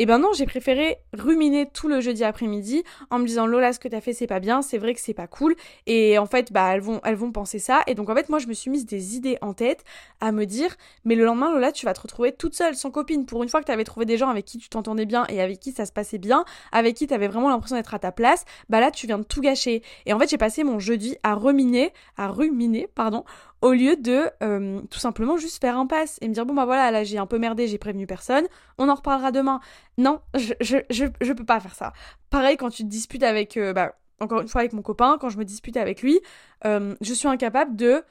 Et 0.00 0.06
ben 0.06 0.18
non, 0.18 0.32
j'ai 0.32 0.46
préféré 0.46 0.96
ruminer 1.12 1.68
tout 1.70 1.86
le 1.86 2.00
jeudi 2.00 2.24
après-midi 2.24 2.84
en 3.10 3.18
me 3.18 3.26
disant 3.26 3.44
Lola, 3.44 3.74
ce 3.74 3.78
que 3.78 3.86
t'as 3.86 4.00
fait 4.00 4.14
c'est 4.14 4.26
pas 4.26 4.40
bien, 4.40 4.62
c'est 4.62 4.78
vrai 4.78 4.94
que 4.94 5.00
c'est 5.00 5.12
pas 5.12 5.26
cool. 5.26 5.54
Et 5.86 6.16
en 6.16 6.24
fait, 6.24 6.54
bah 6.54 6.70
elles 6.72 6.80
vont, 6.80 7.02
elles 7.04 7.16
vont 7.16 7.32
penser 7.32 7.58
ça. 7.58 7.82
Et 7.86 7.94
donc 7.94 8.08
en 8.08 8.14
fait, 8.14 8.30
moi 8.30 8.38
je 8.38 8.46
me 8.46 8.54
suis 8.54 8.70
mise 8.70 8.86
des 8.86 9.16
idées 9.16 9.36
en 9.42 9.52
tête 9.52 9.84
à 10.22 10.32
me 10.32 10.46
dire, 10.46 10.74
mais 11.04 11.16
le 11.16 11.24
lendemain 11.26 11.52
Lola, 11.52 11.70
tu 11.70 11.84
vas 11.84 11.92
te 11.92 12.00
retrouver 12.00 12.32
toute 12.32 12.54
seule, 12.54 12.76
sans 12.76 12.90
copine. 12.90 13.26
Pour 13.26 13.42
une 13.42 13.50
fois 13.50 13.60
que 13.60 13.66
t'avais 13.66 13.84
trouvé 13.84 14.06
des 14.06 14.16
gens 14.16 14.30
avec 14.30 14.46
qui 14.46 14.56
tu 14.56 14.70
t'entendais 14.70 15.04
bien 15.04 15.26
et 15.28 15.42
avec 15.42 15.60
qui 15.60 15.70
ça 15.70 15.84
se 15.84 15.92
passait 15.92 16.16
bien, 16.16 16.46
avec 16.72 16.96
qui 16.96 17.06
t'avais 17.06 17.28
vraiment 17.28 17.50
l'impression 17.50 17.76
d'être 17.76 17.92
à 17.92 17.98
ta 17.98 18.10
place, 18.10 18.46
bah 18.70 18.80
là 18.80 18.90
tu 18.90 19.06
viens 19.06 19.18
de 19.18 19.24
tout 19.24 19.42
gâcher. 19.42 19.82
Et 20.06 20.14
en 20.14 20.18
fait, 20.18 20.30
j'ai 20.30 20.38
passé 20.38 20.64
mon 20.64 20.78
jeudi 20.78 21.18
à 21.22 21.34
ruminer, 21.34 21.92
à 22.16 22.28
ruminer, 22.28 22.88
pardon, 22.94 23.26
au 23.62 23.72
lieu 23.72 23.96
de 23.96 24.24
euh, 24.42 24.80
tout 24.90 24.98
simplement 24.98 25.36
juste 25.36 25.60
faire 25.60 25.76
un 25.76 25.86
pass 25.86 26.18
et 26.20 26.28
me 26.28 26.34
dire 26.34 26.46
bon 26.46 26.54
bah 26.54 26.64
voilà 26.64 26.90
là 26.90 27.04
j'ai 27.04 27.18
un 27.18 27.26
peu 27.26 27.38
merdé 27.38 27.66
j'ai 27.68 27.78
prévenu 27.78 28.06
personne 28.06 28.46
on 28.78 28.88
en 28.88 28.94
reparlera 28.94 29.32
demain. 29.32 29.60
Non 29.98 30.20
je 30.34 30.54
je, 30.60 30.76
je, 30.90 31.32
peux 31.32 31.44
pas 31.44 31.60
faire 31.60 31.74
ça. 31.74 31.92
Pareil 32.30 32.56
quand 32.56 32.70
tu 32.70 32.82
te 32.82 32.88
disputes 32.88 33.22
avec 33.22 33.56
euh, 33.56 33.72
bah 33.72 33.94
encore 34.20 34.40
une 34.40 34.48
fois 34.48 34.60
avec 34.60 34.72
mon 34.72 34.82
copain 34.82 35.18
quand 35.20 35.28
je 35.28 35.38
me 35.38 35.44
dispute 35.44 35.76
avec 35.76 36.02
lui 36.02 36.20
euh, 36.64 36.94
je 37.00 37.14
suis 37.14 37.28
incapable 37.28 37.76
de 37.76 38.02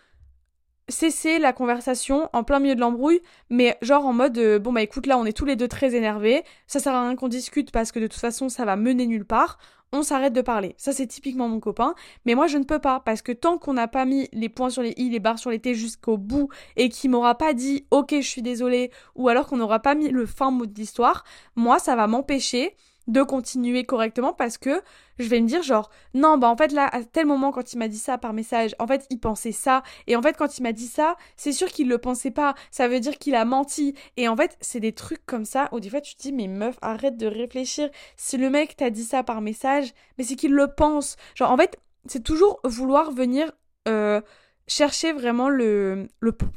cesser 0.89 1.39
la 1.39 1.53
conversation 1.53 2.29
en 2.33 2.43
plein 2.43 2.59
milieu 2.59 2.75
de 2.75 2.81
l'embrouille, 2.81 3.21
mais 3.49 3.77
genre 3.81 4.05
en 4.05 4.13
mode 4.13 4.39
bon 4.61 4.73
bah 4.73 4.81
écoute 4.81 5.05
là 5.05 5.17
on 5.17 5.25
est 5.25 5.33
tous 5.33 5.45
les 5.45 5.55
deux 5.55 5.67
très 5.67 5.95
énervés, 5.95 6.43
ça 6.67 6.79
sert 6.79 6.93
à 6.93 7.07
rien 7.07 7.15
qu'on 7.15 7.27
discute 7.27 7.71
parce 7.71 7.91
que 7.91 7.99
de 7.99 8.07
toute 8.07 8.19
façon 8.19 8.49
ça 8.49 8.65
va 8.65 8.75
mener 8.75 9.05
nulle 9.07 9.25
part 9.25 9.57
on 9.91 10.03
s'arrête 10.03 10.33
de 10.33 10.41
parler. 10.41 10.75
Ça, 10.77 10.91
c'est 10.91 11.07
typiquement 11.07 11.47
mon 11.47 11.59
copain. 11.59 11.95
Mais 12.25 12.35
moi, 12.35 12.47
je 12.47 12.57
ne 12.57 12.63
peux 12.63 12.79
pas 12.79 12.99
parce 12.99 13.21
que 13.21 13.31
tant 13.31 13.57
qu'on 13.57 13.73
n'a 13.73 13.87
pas 13.87 14.05
mis 14.05 14.29
les 14.33 14.49
points 14.49 14.69
sur 14.69 14.81
les 14.81 14.93
i, 14.97 15.09
les 15.09 15.19
barres 15.19 15.39
sur 15.39 15.49
les 15.49 15.59
t 15.59 15.73
jusqu'au 15.73 16.17
bout 16.17 16.49
et 16.75 16.89
qu'il 16.89 17.11
m'aura 17.11 17.35
pas 17.35 17.53
dit 17.53 17.85
ok, 17.91 18.15
je 18.15 18.27
suis 18.27 18.41
désolée 18.41 18.91
ou 19.15 19.29
alors 19.29 19.47
qu'on 19.47 19.57
n'aura 19.57 19.79
pas 19.79 19.95
mis 19.95 20.09
le 20.09 20.25
fin 20.25 20.51
mot 20.51 20.65
de 20.65 20.75
l'histoire, 20.75 21.23
moi, 21.55 21.79
ça 21.79 21.95
va 21.95 22.07
m'empêcher 22.07 22.75
de 23.07 23.23
continuer 23.23 23.85
correctement 23.85 24.33
parce 24.33 24.57
que 24.57 24.81
je 25.17 25.27
vais 25.27 25.41
me 25.41 25.47
dire 25.47 25.63
genre 25.63 25.89
non 26.13 26.37
bah 26.37 26.47
en 26.47 26.55
fait 26.55 26.71
là 26.71 26.87
à 26.91 27.03
tel 27.03 27.25
moment 27.25 27.51
quand 27.51 27.73
il 27.73 27.77
m'a 27.77 27.87
dit 27.87 27.97
ça 27.97 28.17
par 28.17 28.33
message 28.33 28.75
en 28.79 28.87
fait 28.87 29.05
il 29.09 29.19
pensait 29.19 29.51
ça. 29.51 29.83
Et 30.07 30.15
en 30.15 30.21
fait 30.21 30.37
quand 30.37 30.57
il 30.57 30.63
m'a 30.63 30.71
dit 30.71 30.87
ça 30.87 31.15
c'est 31.35 31.51
sûr 31.51 31.69
qu'il 31.69 31.89
le 31.89 31.97
pensait 31.97 32.31
pas. 32.31 32.55
Ça 32.71 32.87
veut 32.87 32.99
dire 32.99 33.17
qu'il 33.17 33.35
a 33.35 33.45
menti. 33.45 33.95
Et 34.17 34.27
en 34.27 34.35
fait 34.35 34.57
c'est 34.61 34.79
des 34.79 34.93
trucs 34.93 35.25
comme 35.25 35.45
ça 35.45 35.69
où 35.71 35.79
des 35.79 35.89
fois 35.89 36.01
tu 36.01 36.15
te 36.15 36.21
dis 36.21 36.31
mais 36.31 36.47
meuf 36.47 36.77
arrête 36.81 37.17
de 37.17 37.27
réfléchir. 37.27 37.89
Si 38.15 38.37
le 38.37 38.49
mec 38.49 38.75
t'a 38.75 38.89
dit 38.89 39.03
ça 39.03 39.23
par 39.23 39.41
message 39.41 39.93
mais 40.17 40.23
c'est 40.23 40.35
qu'il 40.35 40.53
le 40.53 40.67
pense. 40.67 41.15
Genre 41.35 41.51
en 41.51 41.57
fait 41.57 41.79
c'est 42.05 42.23
toujours 42.23 42.59
vouloir 42.63 43.11
venir 43.11 43.51
euh, 43.87 44.21
chercher 44.69 45.11
vraiment 45.11 45.49
le, 45.49 46.07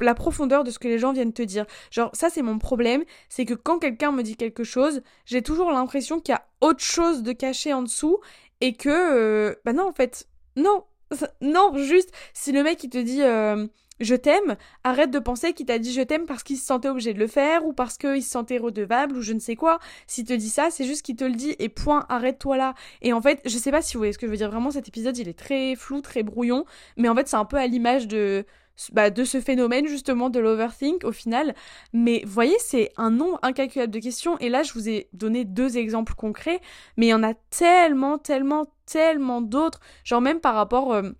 la 0.00 0.14
profondeur 0.14 0.62
de 0.62 0.70
ce 0.70 0.78
que 0.78 0.86
les 0.86 0.98
gens 0.98 1.12
viennent 1.12 1.32
te 1.32 1.42
dire. 1.42 1.66
Genre, 1.90 2.10
ça, 2.12 2.30
c'est 2.30 2.42
mon 2.42 2.58
problème, 2.58 3.02
c'est 3.28 3.44
que 3.44 3.54
quand 3.54 3.78
quelqu'un 3.78 4.12
me 4.12 4.22
dit 4.22 4.36
quelque 4.36 4.62
chose, 4.62 5.02
j'ai 5.24 5.42
toujours 5.42 5.72
l'impression 5.72 6.20
qu'il 6.20 6.32
y 6.32 6.36
a 6.36 6.46
autre 6.60 6.84
chose 6.84 7.22
de 7.22 7.32
caché 7.32 7.72
en 7.72 7.82
dessous 7.82 8.20
et 8.60 8.74
que, 8.74 8.88
euh, 8.88 9.54
bah 9.64 9.72
non, 9.72 9.88
en 9.88 9.92
fait, 9.92 10.28
non, 10.56 10.84
non, 11.40 11.72
juste, 11.76 12.12
si 12.34 12.52
le 12.52 12.62
mec 12.62 12.84
il 12.84 12.90
te 12.90 12.98
dit, 12.98 13.22
euh, 13.22 13.66
je 14.02 14.14
t'aime, 14.14 14.56
arrête 14.84 15.10
de 15.10 15.18
penser 15.18 15.52
qu'il 15.52 15.66
t'a 15.66 15.78
dit 15.78 15.92
je 15.92 16.02
t'aime 16.02 16.26
parce 16.26 16.42
qu'il 16.42 16.56
se 16.56 16.66
sentait 16.66 16.88
obligé 16.88 17.14
de 17.14 17.18
le 17.18 17.26
faire 17.26 17.64
ou 17.66 17.72
parce 17.72 17.96
qu'il 17.98 18.22
se 18.22 18.30
sentait 18.30 18.58
redevable 18.58 19.16
ou 19.16 19.22
je 19.22 19.32
ne 19.32 19.38
sais 19.38 19.56
quoi. 19.56 19.78
S'il 20.06 20.24
te 20.24 20.32
dit 20.32 20.50
ça, 20.50 20.70
c'est 20.70 20.84
juste 20.84 21.02
qu'il 21.02 21.16
te 21.16 21.24
le 21.24 21.34
dit 21.34 21.54
et 21.58 21.68
point, 21.68 22.06
arrête-toi 22.08 22.56
là. 22.56 22.74
Et 23.00 23.12
en 23.12 23.20
fait, 23.20 23.40
je 23.44 23.56
sais 23.56 23.70
pas 23.70 23.82
si 23.82 23.94
vous 23.94 24.00
voyez 24.00 24.12
ce 24.12 24.18
que 24.18 24.26
je 24.26 24.30
veux 24.30 24.36
dire. 24.36 24.50
Vraiment, 24.50 24.70
cet 24.70 24.88
épisode, 24.88 25.16
il 25.18 25.28
est 25.28 25.38
très 25.38 25.74
flou, 25.76 26.00
très 26.00 26.22
brouillon, 26.22 26.64
mais 26.96 27.08
en 27.08 27.14
fait, 27.14 27.28
c'est 27.28 27.36
un 27.36 27.44
peu 27.44 27.56
à 27.56 27.66
l'image 27.66 28.08
de 28.08 28.44
bah, 28.92 29.10
ce 29.24 29.40
phénomène 29.40 29.86
justement 29.86 30.30
de 30.30 30.40
l'overthink 30.40 31.04
au 31.04 31.12
final. 31.12 31.54
Mais 31.92 32.22
voyez, 32.26 32.56
c'est 32.58 32.90
un 32.96 33.10
nombre 33.10 33.38
incalculable 33.42 33.92
de 33.92 33.98
questions. 33.98 34.38
Et 34.38 34.48
là, 34.48 34.62
je 34.62 34.72
vous 34.72 34.88
ai 34.88 35.08
donné 35.12 35.44
deux 35.44 35.76
exemples 35.76 36.14
concrets, 36.14 36.60
mais 36.96 37.06
il 37.06 37.10
y 37.10 37.14
en 37.14 37.22
a 37.22 37.34
tellement, 37.50 38.18
tellement, 38.18 38.66
tellement 38.86 39.40
d'autres. 39.40 39.80
Genre 40.04 40.20
même 40.20 40.40
par 40.40 40.54
rapport... 40.54 40.92
Euh, 40.92 41.10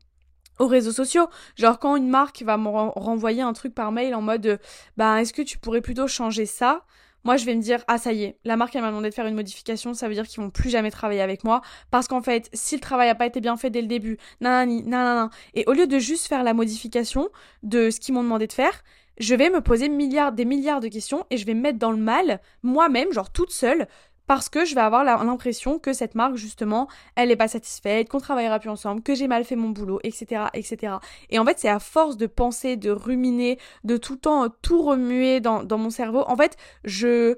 aux 0.63 0.69
réseaux 0.69 0.93
sociaux. 0.93 1.29
Genre 1.57 1.79
quand 1.79 1.97
une 1.97 2.09
marque 2.09 2.43
va 2.43 2.57
me 2.57 2.69
renvoyer 2.69 3.43
un 3.43 3.53
truc 3.53 3.75
par 3.75 3.93
mail 3.93 4.15
en 4.15 4.23
mode 4.23 4.61
bah 4.97 5.21
est-ce 5.21 5.33
que 5.33 5.43
tu 5.43 5.59
pourrais 5.59 5.81
plutôt 5.81 6.07
changer 6.07 6.47
ça? 6.47 6.85
Moi 7.25 7.37
je 7.37 7.45
vais 7.45 7.55
me 7.55 7.63
dire 7.63 7.85
ah 7.89 7.99
ça 7.99 8.13
y 8.13 8.25
est, 8.25 8.39
la 8.45 8.57
marque 8.57 8.75
elle 8.77 8.83
m'a 8.83 8.89
demandé 8.89 9.11
de 9.11 9.15
faire 9.15 9.27
une 9.27 9.35
modification, 9.35 9.93
ça 9.93 10.09
veut 10.09 10.15
dire 10.15 10.27
qu'ils 10.27 10.43
vont 10.43 10.51
plus 10.51 10.71
jamais 10.71 10.91
travailler 10.91 11.21
avec 11.21 11.45
moi. 11.45 11.63
Parce 11.91 12.07
qu'en 12.09 12.23
fait, 12.23 12.49
si 12.53 12.77
le 12.77 12.81
travail 12.81 13.09
a 13.09 13.15
pas 13.15 13.27
été 13.27 13.41
bien 13.41 13.57
fait 13.57 13.71
dès 13.71 13.81
le 13.81 13.89
début, 13.89 14.19
nanani, 14.41 14.83
nanana, 14.85 15.31
et 15.55 15.65
au 15.67 15.73
lieu 15.73 15.87
de 15.87 15.99
juste 15.99 16.27
faire 16.27 16.45
la 16.45 16.55
modification 16.55 17.29
de 17.63 17.91
ce 17.91 18.01
qu'ils 18.01 18.15
m'ont 18.15 18.23
demandé 18.23 18.47
de 18.47 18.53
faire, 18.53 18.83
je 19.19 19.35
vais 19.35 19.51
me 19.51 19.61
poser 19.61 19.89
milliards, 19.89 20.33
des 20.33 20.45
milliards 20.45 20.81
de 20.81 20.89
questions 20.89 21.27
et 21.31 21.37
je 21.37 21.47
vais 21.47 21.55
me 21.55 21.61
mettre 21.61 21.79
dans 21.79 21.91
le 21.91 21.99
mal 21.99 22.41
moi-même, 22.63 23.13
genre 23.13 23.31
toute 23.31 23.53
seule, 23.53 23.87
parce 24.27 24.49
que 24.49 24.65
je 24.65 24.75
vais 24.75 24.81
avoir 24.81 25.05
l'impression 25.05 25.79
que 25.79 25.93
cette 25.93 26.15
marque 26.15 26.37
justement 26.37 26.89
elle 27.17 27.31
est 27.31 27.37
pas 27.37 27.49
satisfaite, 27.49 28.09
qu'on 28.09 28.21
travaillera 28.21 28.59
plus 28.59 28.71
ensemble, 28.71 29.03
que 29.03 29.15
j'ai 29.15 29.29
mal 29.29 29.45
fait 29.45 29.57
mon 29.57 29.71
boulot, 29.71 30.01
etc., 30.03 30.45
etc. 30.55 30.95
Et 31.31 31.39
en 31.39 31.45
fait 31.45 31.59
c'est 31.59 31.69
à 31.69 31.79
force 31.79 32.17
de 32.17 32.27
penser, 32.27 32.77
de 32.77 32.91
ruminer, 32.91 33.59
de 33.85 33.97
tout 33.97 34.15
le 34.15 34.19
temps 34.19 34.49
tout 34.63 34.83
remuer 34.83 35.41
dans 35.41 35.79
mon 35.79 35.91
cerveau, 35.91 36.25
en 36.27 36.37
fait 36.37 36.57
je 36.85 37.37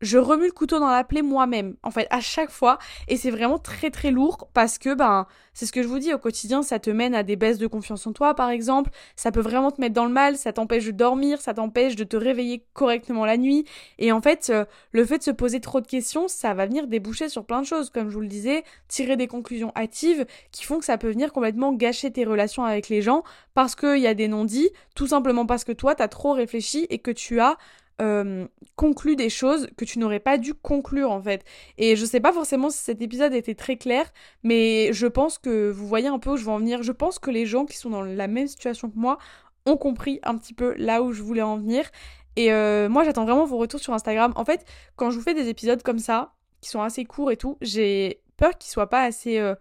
je 0.00 0.18
remue 0.18 0.46
le 0.46 0.52
couteau 0.52 0.78
dans 0.78 0.90
la 0.90 1.04
plaie 1.04 1.22
moi-même, 1.22 1.76
en 1.82 1.90
fait, 1.90 2.06
à 2.10 2.20
chaque 2.20 2.50
fois. 2.50 2.78
Et 3.08 3.16
c'est 3.16 3.30
vraiment 3.30 3.58
très 3.58 3.90
très 3.90 4.10
lourd 4.10 4.48
parce 4.52 4.78
que, 4.78 4.94
ben, 4.94 5.26
c'est 5.54 5.64
ce 5.64 5.72
que 5.72 5.82
je 5.82 5.88
vous 5.88 5.98
dis, 5.98 6.12
au 6.12 6.18
quotidien, 6.18 6.62
ça 6.62 6.78
te 6.78 6.90
mène 6.90 7.14
à 7.14 7.22
des 7.22 7.36
baisses 7.36 7.58
de 7.58 7.66
confiance 7.66 8.06
en 8.06 8.12
toi, 8.12 8.34
par 8.34 8.50
exemple. 8.50 8.90
Ça 9.16 9.32
peut 9.32 9.40
vraiment 9.40 9.70
te 9.70 9.80
mettre 9.80 9.94
dans 9.94 10.04
le 10.04 10.12
mal, 10.12 10.36
ça 10.36 10.52
t'empêche 10.52 10.84
de 10.84 10.90
dormir, 10.90 11.40
ça 11.40 11.54
t'empêche 11.54 11.96
de 11.96 12.04
te 12.04 12.16
réveiller 12.16 12.62
correctement 12.74 13.24
la 13.24 13.38
nuit. 13.38 13.64
Et 13.98 14.12
en 14.12 14.20
fait, 14.20 14.50
euh, 14.50 14.66
le 14.92 15.04
fait 15.04 15.18
de 15.18 15.22
se 15.22 15.30
poser 15.30 15.60
trop 15.60 15.80
de 15.80 15.86
questions, 15.86 16.28
ça 16.28 16.52
va 16.52 16.66
venir 16.66 16.86
déboucher 16.86 17.28
sur 17.28 17.46
plein 17.46 17.62
de 17.62 17.66
choses, 17.66 17.88
comme 17.88 18.10
je 18.10 18.14
vous 18.14 18.20
le 18.20 18.28
disais, 18.28 18.64
tirer 18.88 19.16
des 19.16 19.26
conclusions 19.26 19.72
hâtives 19.76 20.26
qui 20.52 20.64
font 20.64 20.78
que 20.78 20.84
ça 20.84 20.98
peut 20.98 21.10
venir 21.10 21.32
complètement 21.32 21.72
gâcher 21.72 22.10
tes 22.10 22.24
relations 22.24 22.64
avec 22.64 22.90
les 22.90 23.00
gens 23.00 23.22
parce 23.54 23.74
qu'il 23.74 23.98
y 23.98 24.06
a 24.06 24.14
des 24.14 24.28
non-dits, 24.28 24.68
tout 24.94 25.06
simplement 25.06 25.46
parce 25.46 25.64
que 25.64 25.72
toi, 25.72 25.94
t'as 25.94 26.08
trop 26.08 26.32
réfléchi 26.32 26.86
et 26.90 26.98
que 26.98 27.10
tu 27.10 27.40
as 27.40 27.56
euh, 28.00 28.46
conclut 28.74 29.16
des 29.16 29.30
choses 29.30 29.68
que 29.76 29.86
tu 29.86 29.98
n'aurais 29.98 30.20
pas 30.20 30.36
dû 30.36 30.52
conclure 30.54 31.10
en 31.10 31.22
fait. 31.22 31.44
Et 31.78 31.96
je 31.96 32.04
sais 32.04 32.20
pas 32.20 32.32
forcément 32.32 32.68
si 32.68 32.78
cet 32.78 33.00
épisode 33.00 33.32
était 33.32 33.54
très 33.54 33.76
clair, 33.76 34.12
mais 34.42 34.92
je 34.92 35.06
pense 35.06 35.38
que 35.38 35.70
vous 35.70 35.86
voyez 35.86 36.08
un 36.08 36.18
peu 36.18 36.30
où 36.30 36.36
je 36.36 36.44
veux 36.44 36.50
en 36.50 36.58
venir. 36.58 36.82
Je 36.82 36.92
pense 36.92 37.18
que 37.18 37.30
les 37.30 37.46
gens 37.46 37.64
qui 37.64 37.78
sont 37.78 37.90
dans 37.90 38.02
la 38.02 38.28
même 38.28 38.48
situation 38.48 38.90
que 38.90 38.98
moi 38.98 39.18
ont 39.64 39.76
compris 39.76 40.20
un 40.24 40.36
petit 40.36 40.52
peu 40.52 40.74
là 40.76 41.02
où 41.02 41.12
je 41.12 41.22
voulais 41.22 41.42
en 41.42 41.56
venir. 41.56 41.90
Et 42.36 42.52
euh, 42.52 42.88
moi 42.88 43.02
j'attends 43.04 43.24
vraiment 43.24 43.46
vos 43.46 43.56
retours 43.56 43.80
sur 43.80 43.94
Instagram. 43.94 44.32
En 44.36 44.44
fait, 44.44 44.66
quand 44.96 45.10
je 45.10 45.16
vous 45.16 45.22
fais 45.22 45.34
des 45.34 45.48
épisodes 45.48 45.82
comme 45.82 45.98
ça, 45.98 46.34
qui 46.60 46.68
sont 46.68 46.82
assez 46.82 47.04
courts 47.04 47.30
et 47.30 47.36
tout, 47.36 47.56
j'ai 47.62 48.20
peur 48.36 48.58
qu'ils 48.58 48.70
soient 48.70 48.90
pas 48.90 49.02
assez 49.02 49.38
euh, 49.38 49.54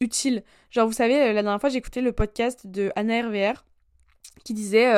utiles. 0.00 0.42
Genre 0.70 0.86
vous 0.86 0.92
savez, 0.92 1.32
la 1.32 1.42
dernière 1.42 1.60
fois 1.60 1.72
écouté 1.72 2.00
le 2.00 2.12
podcast 2.12 2.66
de 2.66 2.90
Anna 2.96 3.22
RVR 3.22 3.64
qui 4.44 4.54
disait 4.54 4.92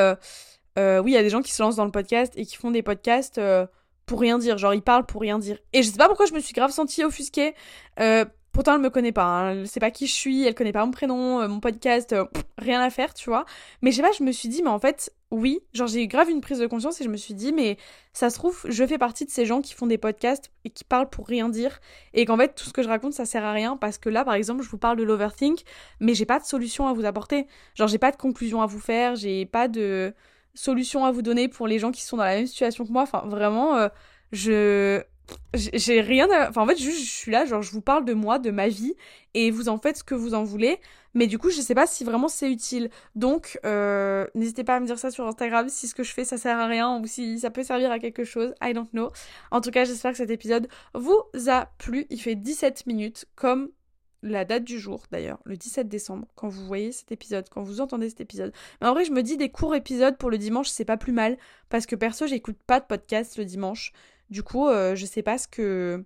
euh, 0.78 1.00
oui, 1.00 1.12
il 1.12 1.14
y 1.14 1.18
a 1.18 1.23
des 1.23 1.30
gens 1.30 1.42
qui 1.42 1.52
se 1.52 1.62
lancent 1.62 1.76
dans 1.76 1.85
le 1.85 1.90
podcast 1.90 2.32
et 2.37 2.47
qui 2.47 2.56
font 2.56 2.70
des 2.70 2.82
podcasts 2.82 3.38
euh, 3.38 3.66
pour 4.06 4.20
rien 4.20 4.38
dire. 4.38 4.58
Genre, 4.58 4.75
ils 4.75 4.82
parlent 4.82 5.06
pour 5.06 5.20
rien 5.20 5.38
dire. 5.38 5.58
Et 5.73 5.82
je 5.82 5.90
sais 5.90 5.99
pas 5.99 6.08
pourquoi 6.08 6.26
je 6.26 6.35
me 6.35 6.40
suis 6.40 6.54
grave 6.54 6.70
sentie 6.70 7.04
offusquée. 7.04 7.54
Euh, 8.00 8.25
pourtant, 8.52 8.75
elle 8.75 8.80
me 8.80 8.90
connaît 8.90 9.12
pas. 9.12 9.25
Hein. 9.25 9.50
Elle 9.50 9.68
sait 9.68 9.80
pas 9.80 9.90
qui 9.90 10.06
je 10.06 10.14
suis, 10.14 10.44
elle 10.44 10.54
connaît 10.54 10.73
pas 10.73 10.85
mon 10.85 10.92
prénom, 10.92 11.47
mon 11.49 11.61
podcast, 11.61 12.14
rien 12.58 12.80
à 12.80 12.90
faire, 12.90 13.12
tu 13.14 13.28
vois. 13.28 13.44
Mais 13.82 13.90
je 13.90 13.97
sais 13.97 14.02
pas, 14.02 14.12
je 14.12 14.23
me 14.23 14.32
suis 14.32 14.49
dit, 14.49 14.62
mais 14.62 14.70
en 14.70 14.78
fait, 14.78 15.12
oui, 15.30 15.61
genre 15.75 15.88
j'ai 15.88 16.02
eu 16.02 16.06
grave 16.06 16.30
une 16.30 16.40
prise 16.40 16.58
de 16.58 16.66
conscience 16.66 17.00
et 17.00 17.04
je 17.04 17.08
me 17.11 17.16
suis 17.16 17.35
dit, 17.35 17.52
mais 17.52 17.76
ça 18.12 18.30
se 18.30 18.37
trouve, 18.37 18.64
je 18.68 18.87
fais 18.87 18.97
partie 18.99 19.26
de 19.26 19.30
ces 19.30 19.44
gens 19.44 19.61
qui 19.61 19.75
font 19.75 19.87
des 19.87 19.99
podcasts 19.99 20.50
et 20.64 20.70
qui 20.70 20.85
parlent 20.85 21.11
pour 21.11 21.26
rien 21.26 21.49
dire 21.49 21.80
et 22.14 22.25
qu'en 22.25 22.37
fait 22.37 22.54
tout 22.54 22.64
ce 22.64 22.73
que 22.73 22.82
je 22.82 22.88
raconte 22.88 23.12
ça 23.12 23.26
sert 23.26 23.44
à 23.44 23.52
rien 23.52 23.76
parce 23.76 23.99
que 23.99 24.08
là 24.08 24.25
par 24.25 24.35
exemple 24.35 24.62
je 24.62 24.70
vous 24.70 24.78
parle 24.78 24.97
de 24.97 25.02
l'overthink 25.02 25.61
mais 26.00 26.14
j'ai 26.14 26.25
pas 26.25 26.38
de 26.38 26.44
solution 26.44 26.88
à 26.88 26.94
vous 26.94 27.04
apporter. 27.04 27.47
Genre 27.75 27.88
j'ai 27.88 27.99
pas 27.99 28.11
de 28.11 28.16
conclusion 28.16 28.62
à 28.62 28.66
vous 28.66 28.80
faire, 28.80 29.16
j'ai 29.16 29.44
pas 29.44 29.68
de 29.68 30.14
solution 30.58 31.04
à 31.04 31.12
vous 31.12 31.22
donner 31.22 31.48
pour 31.48 31.66
les 31.66 31.78
gens 31.78 31.92
qui 31.92 32.02
sont 32.02 32.16
dans 32.16 32.24
la 32.24 32.36
même 32.36 32.46
situation 32.46 32.84
que 32.84 32.92
moi. 32.92 33.02
Enfin, 33.02 33.22
vraiment, 33.26 33.76
euh, 33.76 33.88
je 34.32 35.02
j'ai 35.54 36.00
rien 36.00 36.26
à... 36.30 36.48
enfin 36.48 36.62
en 36.62 36.66
fait 36.66 36.78
juste 36.78 37.04
je 37.04 37.10
suis 37.10 37.30
là 37.30 37.44
genre 37.44 37.60
je 37.60 37.70
vous 37.70 37.82
parle 37.82 38.04
de 38.06 38.14
moi 38.14 38.38
de 38.38 38.50
ma 38.50 38.68
vie 38.68 38.94
et 39.34 39.50
vous 39.50 39.68
en 39.68 39.78
faites 39.78 39.98
ce 39.98 40.04
que 40.04 40.14
vous 40.14 40.34
en 40.34 40.42
voulez. 40.42 40.78
Mais 41.14 41.26
du 41.26 41.38
coup 41.38 41.50
je 41.50 41.60
sais 41.60 41.74
pas 41.74 41.86
si 41.86 42.04
vraiment 42.04 42.28
c'est 42.28 42.50
utile. 42.50 42.90
Donc 43.14 43.58
euh, 43.64 44.26
n'hésitez 44.34 44.64
pas 44.64 44.76
à 44.76 44.80
me 44.80 44.86
dire 44.86 44.98
ça 44.98 45.10
sur 45.10 45.26
Instagram 45.26 45.68
si 45.68 45.86
ce 45.88 45.94
que 45.94 46.02
je 46.02 46.12
fais 46.12 46.24
ça 46.24 46.38
sert 46.38 46.58
à 46.58 46.66
rien 46.66 46.98
ou 46.98 47.06
si 47.06 47.38
ça 47.40 47.50
peut 47.50 47.62
servir 47.62 47.90
à 47.90 47.98
quelque 47.98 48.24
chose. 48.24 48.54
I 48.62 48.73
don't 48.73 48.88
know. 48.92 49.10
En 49.50 49.60
tout 49.60 49.71
cas 49.71 49.84
j'espère 49.84 50.12
que 50.12 50.18
cet 50.18 50.30
épisode 50.30 50.68
vous 50.94 51.23
a 51.49 51.66
plu. 51.78 52.06
Il 52.10 52.21
fait 52.21 52.34
17 52.34 52.86
minutes 52.86 53.26
comme 53.36 53.68
la 54.23 54.45
date 54.45 54.65
du 54.65 54.78
jour 54.78 55.04
d'ailleurs, 55.11 55.39
le 55.45 55.57
17 55.57 55.89
décembre, 55.89 56.26
quand 56.35 56.49
vous 56.49 56.67
voyez 56.67 56.93
cet 56.93 57.13
épisode, 57.13 57.49
quand 57.49 57.63
vous 57.63 57.81
entendez 57.81 58.09
cet 58.09 58.21
épisode. 58.21 58.52
Mais 58.81 58.89
en 58.89 58.93
vrai, 58.93 59.04
je 59.04 59.13
me 59.13 59.23
dis 59.23 59.37
des 59.37 59.50
courts 59.50 59.75
épisodes 59.75 60.17
pour 60.17 60.31
le 60.31 60.39
dimanche, 60.39 60.69
c'est 60.69 60.85
pas 60.85 60.97
plus 60.97 61.13
mal, 61.13 61.39
parce 61.69 61.87
que 61.87 61.97
perso, 61.97 62.26
j'écoute 62.26 62.59
pas 62.67 62.81
de 62.81 62.87
podcast 62.87 63.37
le 63.37 63.45
dimanche. 63.45 63.93
Du 64.31 64.43
coup, 64.43 64.69
euh, 64.69 64.95
je 64.95 65.07
sais 65.07 65.23
pas 65.23 65.39
ce 65.39 65.49
que. 65.49 66.04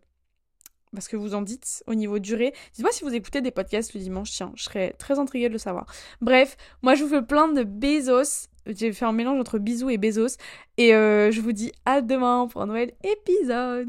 Parce 0.95 1.09
que 1.09 1.17
vous 1.17 1.35
en 1.35 1.41
dites 1.41 1.83
au 1.87 1.95
niveau 1.95 2.19
durée. 2.19 2.53
Dites-moi 2.75 2.93
si 2.93 3.03
vous 3.03 3.15
écoutez 3.15 3.41
des 3.41 3.51
podcasts 3.51 3.95
le 3.95 4.01
dimanche, 4.01 4.31
tiens, 4.31 4.53
je 4.57 4.65
serais 4.65 4.93
très 4.99 5.19
intriguée 5.19 5.49
de 5.49 5.55
le 5.55 5.59
savoir. 5.59 5.87
Bref, 6.21 6.59
moi 6.83 6.95
je 6.95 7.03
vous 7.03 7.09
fais 7.09 7.23
plein 7.23 7.49
de 7.49 7.65
Bezos. 7.65 8.49
J'ai 8.67 8.93
fait 8.93 9.07
un 9.07 9.13
mélange 9.13 9.41
entre 9.41 9.59
bisous 9.59 9.89
et 9.89 9.97
Bezos. 9.97 10.37
Et 10.77 10.95
euh, 10.95 11.31
je 11.31 11.41
vous 11.41 11.53
dis 11.53 11.73
à 11.87 12.03
demain 12.03 12.47
pour 12.47 12.61
un 12.61 12.67
nouvel 12.67 12.93
épisode. 13.05 13.89